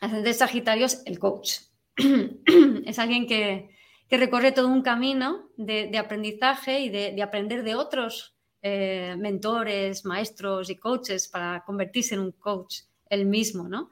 [0.00, 1.58] Ascendente Sagitario es el coach.
[2.86, 3.77] es alguien que,
[4.16, 10.76] recorre todo un camino de, aprendizaje y de, aprender de otros eh, mentores, maestros y
[10.76, 12.80] coaches para convertirse en un coach
[13.10, 13.90] él mismo, ¿no?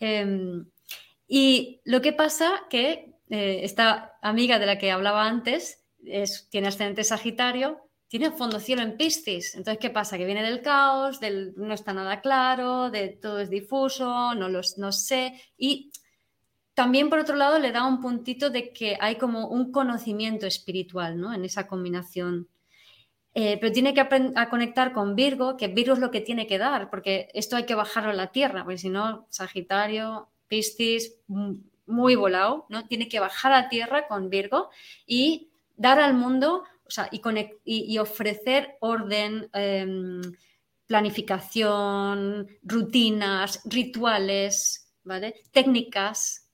[0.00, 0.66] Em,
[1.26, 6.68] y lo que pasa que eh, esta amiga de la que hablaba antes es, tiene
[6.68, 9.54] ascendente Sagitario, tiene fondo cielo en Piscis.
[9.54, 10.16] Entonces, ¿qué pasa?
[10.16, 14.78] Que viene del caos, del no está nada claro, de todo es difuso, no, los,
[14.78, 15.38] no sé.
[15.58, 15.92] Y
[16.78, 21.20] también, por otro lado, le da un puntito de que hay como un conocimiento espiritual
[21.20, 21.34] ¿no?
[21.34, 22.46] en esa combinación.
[23.34, 26.56] Eh, pero tiene que a conectar con Virgo, que Virgo es lo que tiene que
[26.56, 31.16] dar, porque esto hay que bajarlo a la tierra, porque si no, Sagitario, Piscis,
[31.86, 32.86] muy volado, ¿no?
[32.86, 34.70] Tiene que bajar a tierra con Virgo
[35.04, 40.22] y dar al mundo, o sea, y, ofrecer orden, em,
[40.86, 45.42] planificación, rutinas, rituales, ¿vale?
[45.50, 46.47] Técnicas.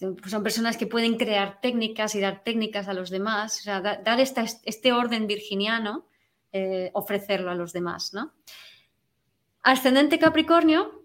[0.00, 4.18] Son personas que pueden crear técnicas y dar técnicas a los demás, o sea, dar
[4.18, 6.06] este orden virginiano,
[6.52, 8.32] eh, ofrecerlo a los demás, ¿no?
[9.62, 11.00] Ascendente Capricornio,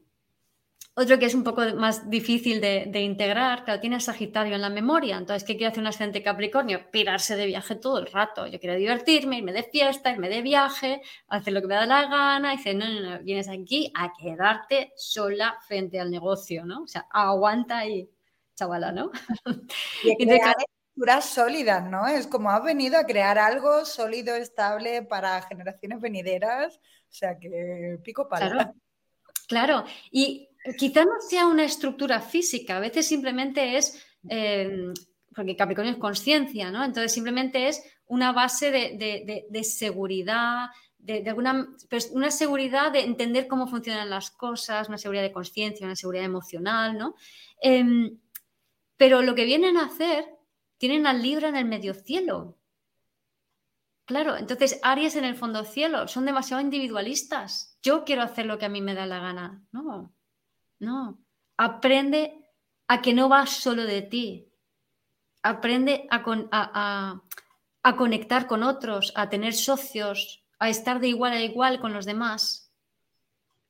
[0.97, 4.69] otro que es un poco más difícil de, integrar, claro, tiene a Sagitario en la
[4.69, 5.17] memoria.
[5.17, 6.89] Entonces, ¿qué quiere hacer un ascendente Capricornio?
[6.89, 8.47] Pirarse de viaje todo el rato.
[8.47, 12.07] Yo quiero divertirme, irme de fiesta, irme de viaje, hacer lo que me da la
[12.07, 12.53] gana.
[12.53, 16.83] Y dice, no, no, no, vienes aquí a quedarte sola frente al negocio, ¿no?
[16.83, 18.09] O sea, aguanta ahí,
[18.55, 19.11] chavala, ¿no?
[20.03, 20.15] Y,
[20.95, 22.07] estructuras sólidas, ¿no?
[22.07, 26.77] Es como has venido a crear algo sólido, estable para generaciones venideras.
[26.77, 28.49] O sea que pico para.
[28.49, 28.73] Claro,
[29.47, 29.83] claro.
[30.11, 34.93] Y quizá no sea una estructura física, a veces simplemente es, em,
[35.35, 36.83] porque Capricornio es conciencia, ¿no?
[36.83, 43.67] Entonces simplemente es una base de, seguridad, de, alguna, pues una seguridad de entender cómo
[43.67, 47.15] funcionan las cosas, una seguridad de conciencia, una seguridad emocional, ¿no?
[47.61, 48.17] Em,
[48.97, 50.25] pero lo que vienen a hacer,
[50.77, 52.57] tienen al Libra en el medio cielo.
[54.05, 57.77] Claro, entonces Aries en el fondo cielo, son demasiado individualistas.
[57.81, 59.63] Yo quiero hacer lo que a mí me da la gana.
[59.71, 60.13] No,
[60.79, 61.19] no.
[61.57, 62.51] Aprende
[62.87, 64.51] a que no va solo de ti.
[65.41, 67.21] Aprende a,
[67.83, 72.05] a conectar con otros, a tener socios, a estar de igual a igual con los
[72.05, 72.64] demás.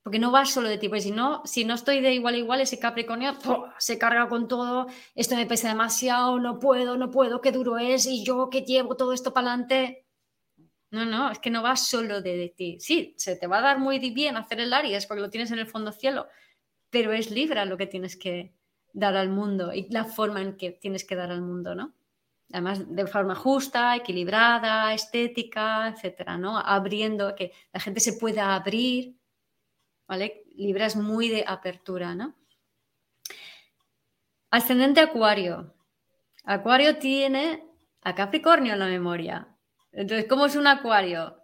[0.06, 2.38] Porque no va solo de ti, porque si no, si no estoy de igual a
[2.38, 3.36] igual, ese Capricornio
[3.80, 4.86] se carga con todo,
[5.16, 8.96] esto me pesa demasiado, no puedo, no puedo, qué duro es, y yo que llevo
[8.98, 10.06] todo esto para adelante.
[10.92, 12.78] No, no, es que no va solo de, ti.
[12.80, 15.58] Sí, se te va a dar muy bien hacer el Aries porque lo tienes en
[15.58, 16.28] el fondo cielo,
[16.92, 18.54] pero es Libra lo que tienes que
[18.94, 21.96] dar al mundo y la forma en que tienes que dar al mundo, ¿no?
[22.52, 26.60] Además, de forma justa, equilibrada, estética, etcétera, ¿no?
[26.60, 29.16] Abriendo, que la gente se pueda abrir
[30.08, 30.44] ¿vale?
[30.56, 32.36] Libra es muy de apertura, ¿no?
[34.50, 35.76] Ascendente Acuario.
[36.46, 37.64] Acuario tiene
[38.02, 39.48] a Capricornio en la memoria.
[39.92, 41.38] Entonces, ¿cómo es un Acuario?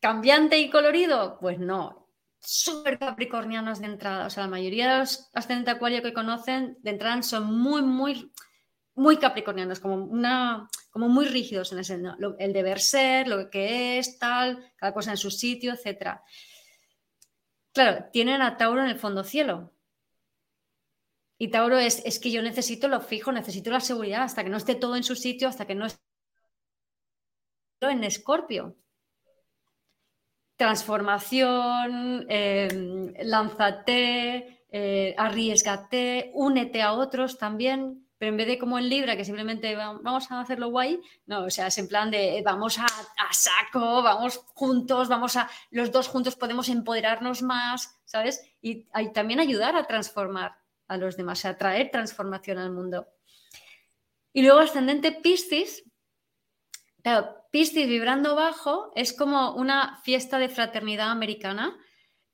[0.00, 1.38] ¿Cambiante y colorido?
[1.40, 2.10] Pues no.
[2.40, 4.26] Súper capricornianos de entrada.
[4.26, 8.30] O sea, la mayoría de los ascendentes Acuario que conocen de entrada son muy, muy,
[8.94, 11.98] muy capricornianos, como, una, como muy rígidos en ese,
[12.38, 16.22] el deber ser, lo que es, tal, cada cosa en su sitio, etcétera.
[17.74, 19.72] Claro, tienen a Tauro en el fondo cielo.
[21.38, 24.56] Y Tauro es, es que yo necesito lo fijo, necesito la seguridad hasta que no
[24.56, 26.00] esté todo en su sitio, hasta que no esté
[27.80, 28.76] en Escorpio.
[30.56, 38.88] Transformación, em, lánzate, eh, arriesgate, únete a otros también pero en vez de como en
[38.88, 42.78] Libra, que simplemente vamos a hacerlo guay, no, o sea, es en plan de vamos
[42.78, 42.86] a,
[43.32, 48.42] saco, vamos juntos, vamos a, los dos juntos podemos empoderarnos más, ¿sabes?
[48.62, 50.56] Y también ayudar a transformar
[50.88, 53.08] a los demás, a traer transformación al mundo.
[54.32, 55.84] Y luego ascendente Piscis,
[57.02, 61.76] claro, Piscis vibrando bajo es como una fiesta de fraternidad americana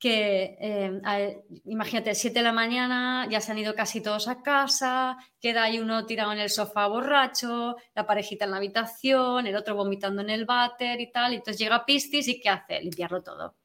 [0.01, 5.19] que eh, imagínate, 7 de la mañana, ya se han ido casi todos a casa,
[5.39, 9.75] queda ahí uno tirado en el sofá borracho, la parejita en la habitación, el otro
[9.75, 12.81] vomitando en el váter y tal, y entonces llega Pistis y ¿qué hace?
[12.81, 13.57] Limpiarlo todo.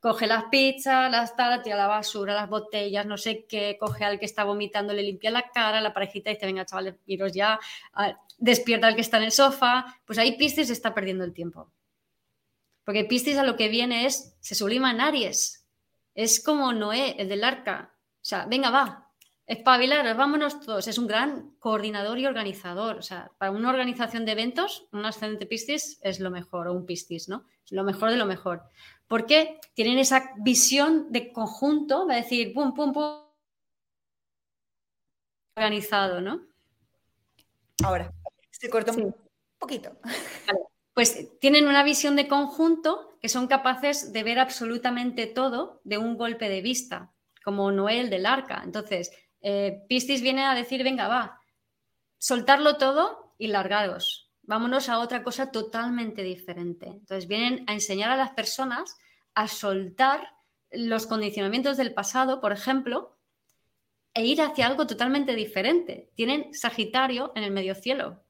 [0.00, 4.18] Coge las pizzas, las tal, tira la basura, las botellas, no sé qué, coge al
[4.18, 7.60] que está vomitando, le limpia la cara, la parejita dice, venga chavales, iros ya,
[8.38, 11.70] despierta al que está en el sofá, pues ahí Pistis está perdiendo el tiempo.
[12.82, 15.61] Porque Pistis a lo que viene es, se sublima en Aries,
[16.14, 17.94] es como Noé, el del arca.
[18.16, 19.10] O sea, venga, va,
[19.46, 20.86] espabilaros, vámonos todos.
[20.88, 22.96] Es un gran coordinador y organizador.
[22.96, 26.86] O sea, para una organización de eventos, un ascendente Piscis es lo mejor, o un
[26.86, 27.44] Piscis, ¿no?
[27.64, 28.62] Es lo mejor de lo mejor.
[29.06, 33.22] Porque tienen esa visión de conjunto, va a decir, pum, pum, pum,
[35.56, 36.46] organizado, ¿no?
[37.84, 38.12] Ahora,
[38.50, 39.14] se cortó un
[39.58, 39.92] poquito.
[40.94, 46.16] Pues tienen una visión de conjunto que son capaces de ver absolutamente todo de un
[46.16, 47.12] golpe de vista,
[47.44, 48.62] como Noel del arca.
[48.64, 51.40] Entonces, eh, Piscis viene a decir, venga, va,
[52.18, 54.30] soltarlo todo y largaros.
[54.42, 56.86] Vámonos a otra cosa totalmente diferente.
[56.86, 58.96] Entonces, vienen a enseñar a las personas
[59.34, 60.28] a soltar
[60.72, 63.16] los condicionamientos del pasado, por ejemplo,
[64.14, 66.10] e ir hacia algo totalmente diferente.
[66.14, 68.22] Tienen Sagitario en el medio cielo.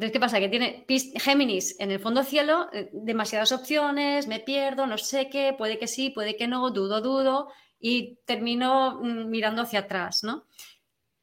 [0.00, 0.40] Entonces, ¿qué pasa?
[0.40, 0.86] Que tiene
[1.18, 5.86] Géminis en el fondo cielo, eh, demasiadas opciones, me pierdo, no sé qué, puede que
[5.86, 10.46] sí, puede que no, dudo, dudo, y termino mm, mirando hacia atrás, ¿no?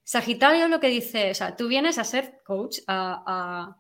[0.04, 3.78] Sagitario lo que dice, o sea, tú vienes a ser coach, a,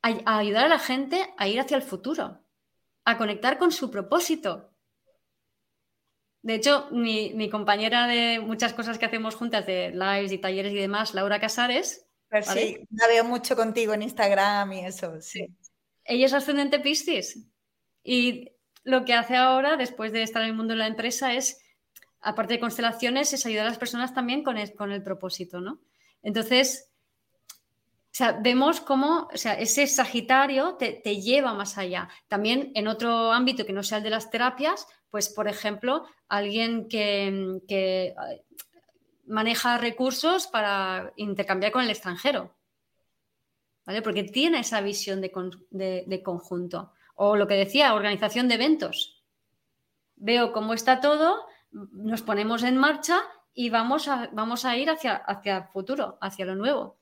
[0.00, 2.40] ayudar a la gente a ir hacia el futuro,
[3.04, 4.70] a conectar con su propósito.
[6.40, 10.72] De hecho, mi, mi compañera de muchas cosas que hacemos juntas, de lives y talleres
[10.72, 12.08] y demás, Laura Casares,
[12.42, 15.46] sí, la veo mucho contigo en Instagram y eso, sí.
[16.04, 17.46] Ella es ascendente Piscis
[18.02, 18.52] y
[18.84, 21.60] lo que hace ahora, después de estar en el mundo de la empresa, es,
[22.20, 25.80] aparte de constelaciones, es ayudar a las personas también con el, con el propósito, ¿no?
[26.22, 26.90] Entonces,
[28.42, 32.08] vemos cómo sea, ese Sagitario te, lleva más allá.
[32.28, 36.88] También en otro ámbito que no sea el de las terapias, pues, por ejemplo, alguien
[36.88, 38.14] que, que
[39.32, 42.54] maneja recursos para intercambiar con el extranjero.
[43.86, 44.02] ¿vale?
[44.02, 46.92] Porque tiene esa visión de, conjunto.
[47.14, 49.24] O lo que decía, organización de eventos.
[50.16, 53.22] Veo cómo está todo, nos ponemos en marcha
[53.54, 56.98] y vamos a, vamos a ir hacia, hacia el futuro, hacia lo nuevo.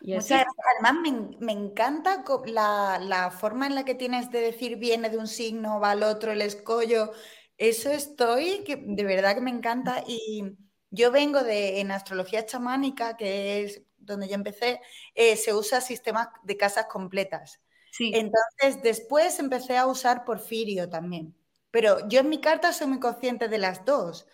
[0.00, 0.94] Además,
[1.40, 5.92] me, encanta la, forma en la que tienes de decir viene de un signo, va
[5.92, 7.12] al otro, el escollo.
[7.56, 10.02] Eso estoy, que de verdad que me encanta.
[10.06, 10.56] Y
[10.90, 14.80] yo vengo de en astrología chamánica, que es donde yo empecé,
[15.14, 17.60] eh, se usa sistemas de casas completas.
[17.90, 18.12] Sí.
[18.14, 21.34] Entonces, después empecé a usar Porfirio también.
[21.70, 24.26] Pero yo en mi carta soy muy consciente de las dos.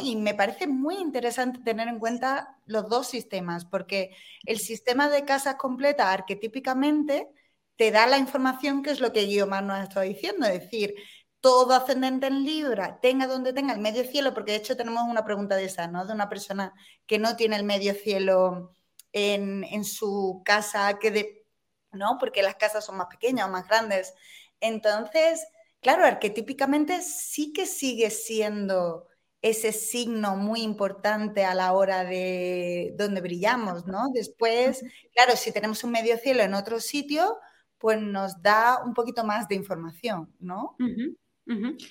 [0.00, 4.10] Y me parece muy interesante tener en cuenta los dos sistemas, porque
[4.44, 7.28] el sistema de casas completa arquetípicamente
[7.76, 10.94] te da la información que es lo que Guiomar nos ha estado diciendo, es decir,
[11.40, 15.24] todo ascendente en Libra, tenga donde tenga el medio cielo, porque de hecho tenemos una
[15.24, 16.04] pregunta de esa, ¿no?
[16.06, 16.74] De una persona
[17.06, 18.76] que no tiene el medio cielo
[19.12, 21.46] en, en su casa, que de,
[21.92, 22.18] ¿no?
[22.18, 24.14] Porque las casas son más pequeñas o más grandes.
[24.60, 25.46] Entonces,
[25.80, 29.06] claro, arquetípicamente sí que sigue siendo
[29.42, 34.08] ese signo muy importante a la hora de donde brillamos, ¿no?
[34.12, 34.82] Después,
[35.14, 37.38] claro, si tenemos un medio cielo en otro sitio,
[37.78, 40.80] pues nos da un poquito más de información, ¿no?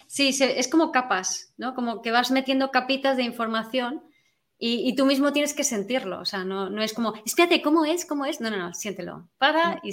[0.07, 1.73] Sí, es como capas, ¿no?
[1.73, 4.03] Como que vas metiendo capitas de información
[4.59, 8.05] y, tú mismo tienes que sentirlo, o sea, no, no, es como, espérate, ¿cómo es?
[8.05, 8.41] ¿Cómo es?
[8.41, 9.29] No, no, no, siéntelo.
[9.37, 9.91] Para y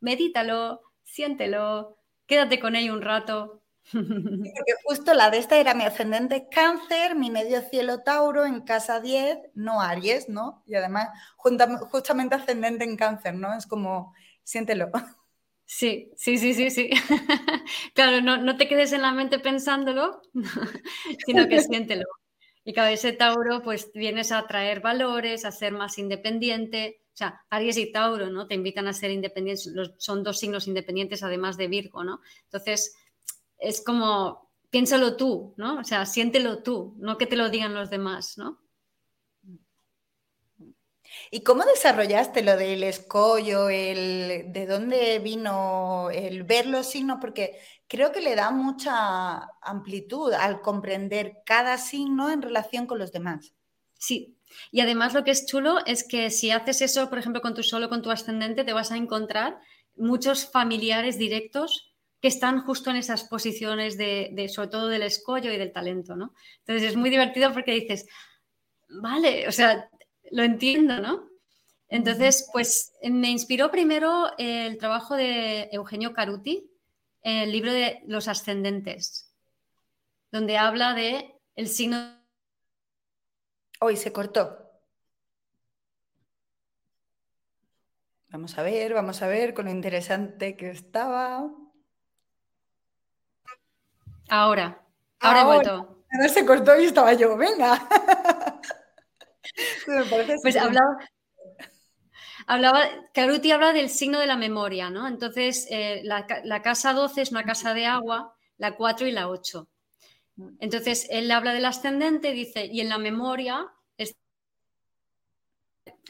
[0.00, 1.96] medítalo, siéntelo,
[2.26, 7.30] quédate con ello un rato, porque justo la de esta era mi ascendente cáncer, mi
[7.30, 10.64] medio cielo Tauro en casa 10, no Aries, ¿no?
[10.66, 13.54] Y además justamente ascendente en cáncer, ¿no?
[13.54, 14.90] Es como, siéntelo.
[15.72, 16.90] Sí, sí, sí, sí, sí.
[17.94, 20.20] claro, no, no te quedes en la mente pensándolo,
[21.24, 22.06] sino que siéntelo.
[22.64, 27.02] Y cada ese Tauro, pues vienes a traer valores, a ser más independiente.
[27.14, 28.48] O sea, Aries y Tauro, ¿no?
[28.48, 32.20] Te invitan a ser independientes, son dos signos independientes además de Virgo, ¿no?
[32.46, 32.96] Entonces,
[33.56, 35.78] es como, piénsalo tú, ¿no?
[35.78, 38.58] O sea, siéntelo tú, no que te lo digan los demás, ¿no?
[41.32, 47.18] ¿Y cómo desarrollaste lo del escollo, el de dónde vino el ver los signos?
[47.20, 47.56] Porque
[47.86, 53.54] creo que le da mucha amplitud al comprender cada signo en relación con los demás.
[53.94, 54.36] Sí,
[54.72, 57.62] y además lo que es chulo es que si haces eso, por ejemplo, con tu
[57.62, 59.60] solo, con tu ascendente, te vas a encontrar
[59.94, 65.56] muchos familiares directos que están justo en esas posiciones de, sobre todo del escollo y
[65.56, 66.34] del talento, ¿no?
[66.58, 68.06] Entonces es muy divertido porque dices,
[68.88, 69.88] vale, o sea,
[70.30, 71.28] lo entiendo, ¿no?
[71.88, 76.70] Entonces, pues me inspiró primero el trabajo de Eugenio Caruti,
[77.22, 79.34] el libro de Los ascendentes,
[80.30, 82.16] donde habla de el signo.
[83.80, 84.70] Hoy se cortó.
[88.28, 91.50] Vamos a ver, vamos a ver con lo interesante que estaba.
[94.28, 94.80] Ahora,
[95.18, 96.04] ahora, he vuelto.
[96.12, 97.88] Ahora se cortó y estaba yo, venga.
[100.42, 100.98] pues hablaba,
[102.46, 102.80] hablaba,
[103.12, 105.06] Caruti habla del signo de la memoria, ¿no?
[105.06, 106.26] Entonces, eh, la,
[106.62, 109.68] casa 12 es una casa de agua, la 4 y la 8.
[110.58, 113.66] Entonces, él habla del ascendente, dice, y en la memoria,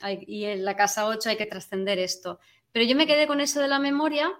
[0.02, 2.38] y en la casa 8 hay que trascender esto.
[2.72, 4.32] Pero yo me quedé con eso de la memoria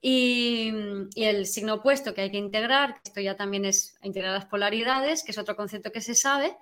[0.00, 0.70] y,
[1.16, 5.32] el signo opuesto que hay que integrar, esto ya también es integrar las polaridades, que
[5.32, 6.56] es otro concepto que se sabe.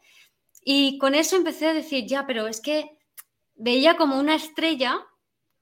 [0.65, 2.99] Y con eso empecé a decir, ya, pero es que
[3.55, 5.01] veía como una estrella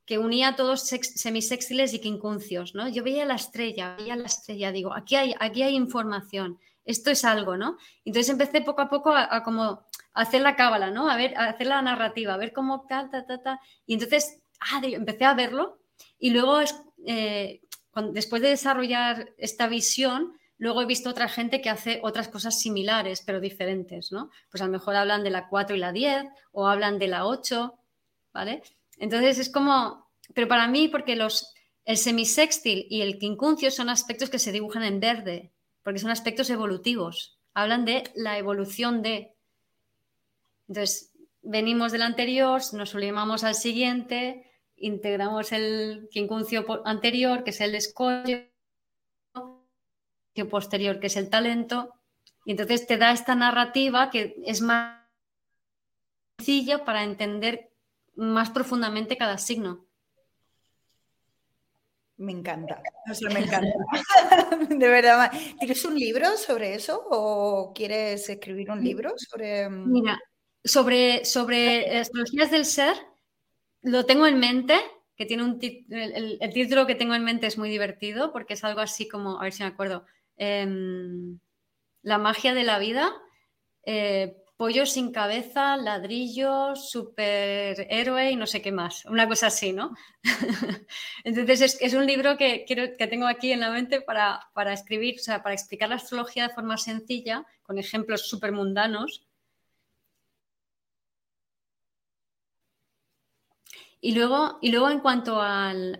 [0.06, 2.88] que unía todos semisextiles y quincunциos, ¿no?
[2.88, 7.24] Yo veía la estrella, veía la estrella, digo, aquí hay, aquí hay información, esto es
[7.24, 7.78] algo, ¿no?
[8.04, 11.08] Entonces empecé poco a poco a, como hacer la cábala, ¿no?
[11.08, 13.60] A ver, a hacer la narrativa, a ver cómo tal, ta, ta, ta.
[13.86, 15.78] Y entonces, ah, empecé a verlo
[16.18, 16.60] y luego
[17.06, 17.60] eh,
[18.12, 23.22] después de desarrollar esta visión, luego he visto otra gente que hace otras cosas similares,
[23.24, 24.30] pero diferentes, ¿no?
[24.50, 27.26] Pues a lo mejor hablan de la 4 y la 10 o hablan de la
[27.26, 27.78] 8,
[28.34, 28.62] ¿vale?
[28.98, 31.54] Entonces es como, pero para mí, porque los,
[31.86, 35.50] el semisextil y el quincuncio son aspectos que se dibujan en verde,
[35.82, 39.32] porque son aspectos evolutivos, hablan de la evolución de.
[40.68, 44.44] Entonces, venimos del anterior, nos sublimamos al siguiente,
[44.76, 48.49] integramos el quincuncio anterior, que es el escollo,
[50.48, 51.94] posterior, que es el talento,
[52.44, 55.00] y entonces te da esta narrativa que es más
[56.38, 57.70] sencilla para entender
[58.14, 59.86] más profundamente cada signo.
[62.16, 62.82] Me encanta,
[63.32, 63.72] me encanta.
[64.68, 65.32] de verdad.
[65.58, 69.70] ¿Tienes un libro sobre eso o quieres escribir un libro sobre...?
[69.70, 70.18] Mira,
[70.62, 72.94] Sobre, sobre astrologías del ser,
[73.80, 74.74] lo tengo en mente,
[75.16, 78.80] que tiene un el, título que tengo en mente es muy divertido porque es algo
[78.80, 80.04] así como, a ver si me acuerdo,
[80.40, 81.38] em,
[82.02, 83.12] La magia de la vida,
[83.84, 89.94] eh, pollo sin cabeza, ladrillo, superhéroe y no sé qué más, una cosa así, ¿no?
[91.24, 95.16] Entonces es, un libro que, quiero, que tengo aquí en la mente para, para escribir,
[95.20, 99.26] o sea, para explicar la astrología de forma sencilla, con ejemplos súper mundanos
[104.00, 105.98] Y luego, y luego en cuanto al,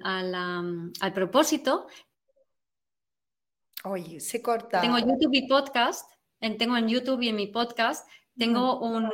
[1.14, 1.86] propósito.
[3.84, 4.80] Oye, se corta.
[4.80, 6.10] Tengo YouTube y podcast.
[6.40, 8.08] tengo en YouTube y en mi podcast.
[8.36, 9.10] Tengo un.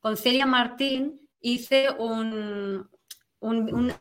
[0.00, 2.88] Con Celia Martín hice un,
[3.40, 3.92] un,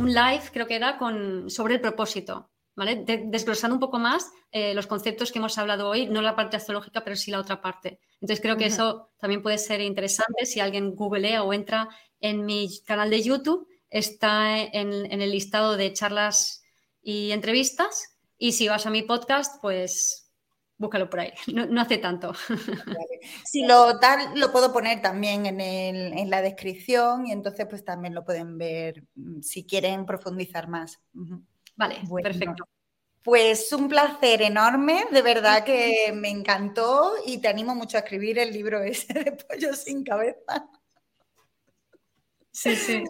[0.00, 2.48] live, creo que era, con, sobre el propósito.
[2.74, 3.04] ¿Vale?
[3.04, 7.04] desglosando un poco más eh, los conceptos que hemos hablado hoy, no la parte astrológica,
[7.04, 8.00] pero sí la otra parte.
[8.14, 12.80] Entonces creo que eso también puede ser interesante si alguien googlea o entra en mi
[12.86, 16.61] canal de YouTube, está en, el listado de charlas
[17.02, 18.16] y entrevistas.
[18.38, 20.22] Y si vas a mi podcast, pues
[20.82, 21.32] búscalo por ahí.
[21.70, 22.32] No, hace tanto.
[23.44, 28.24] Si lo tal, lo puedo poner también en, la descripción y entonces pues también lo
[28.24, 31.00] pueden ver mm, si quieren profundizar más.
[31.76, 32.64] Vale, perfecto.
[33.22, 38.40] Pues un placer enorme, de verdad que me encantó y te animo mucho a escribir
[38.40, 40.68] el libro ese de Pollo sin cabeza.
[42.50, 43.04] Sí, sí.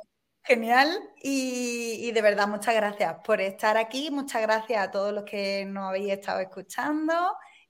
[0.44, 0.88] Genial
[1.22, 5.88] y, de verdad muchas gracias por estar aquí, muchas gracias a todos los que nos
[5.88, 7.12] habéis estado escuchando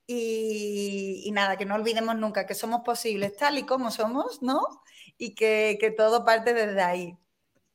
[0.06, 4.62] y, nada, que no olvidemos nunca que somos posibles tal y como somos, ¿no?
[5.18, 7.16] Y que, que todo parte desde ahí.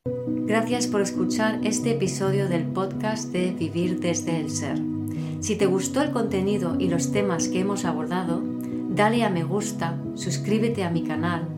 [0.04, 4.78] Gracias por escuchar este episodio del podcast de Vivir desde el Ser.
[5.40, 9.96] Si te gustó el contenido y los temas que hemos abordado, dale a me gusta,
[10.14, 11.57] suscríbete a mi canal,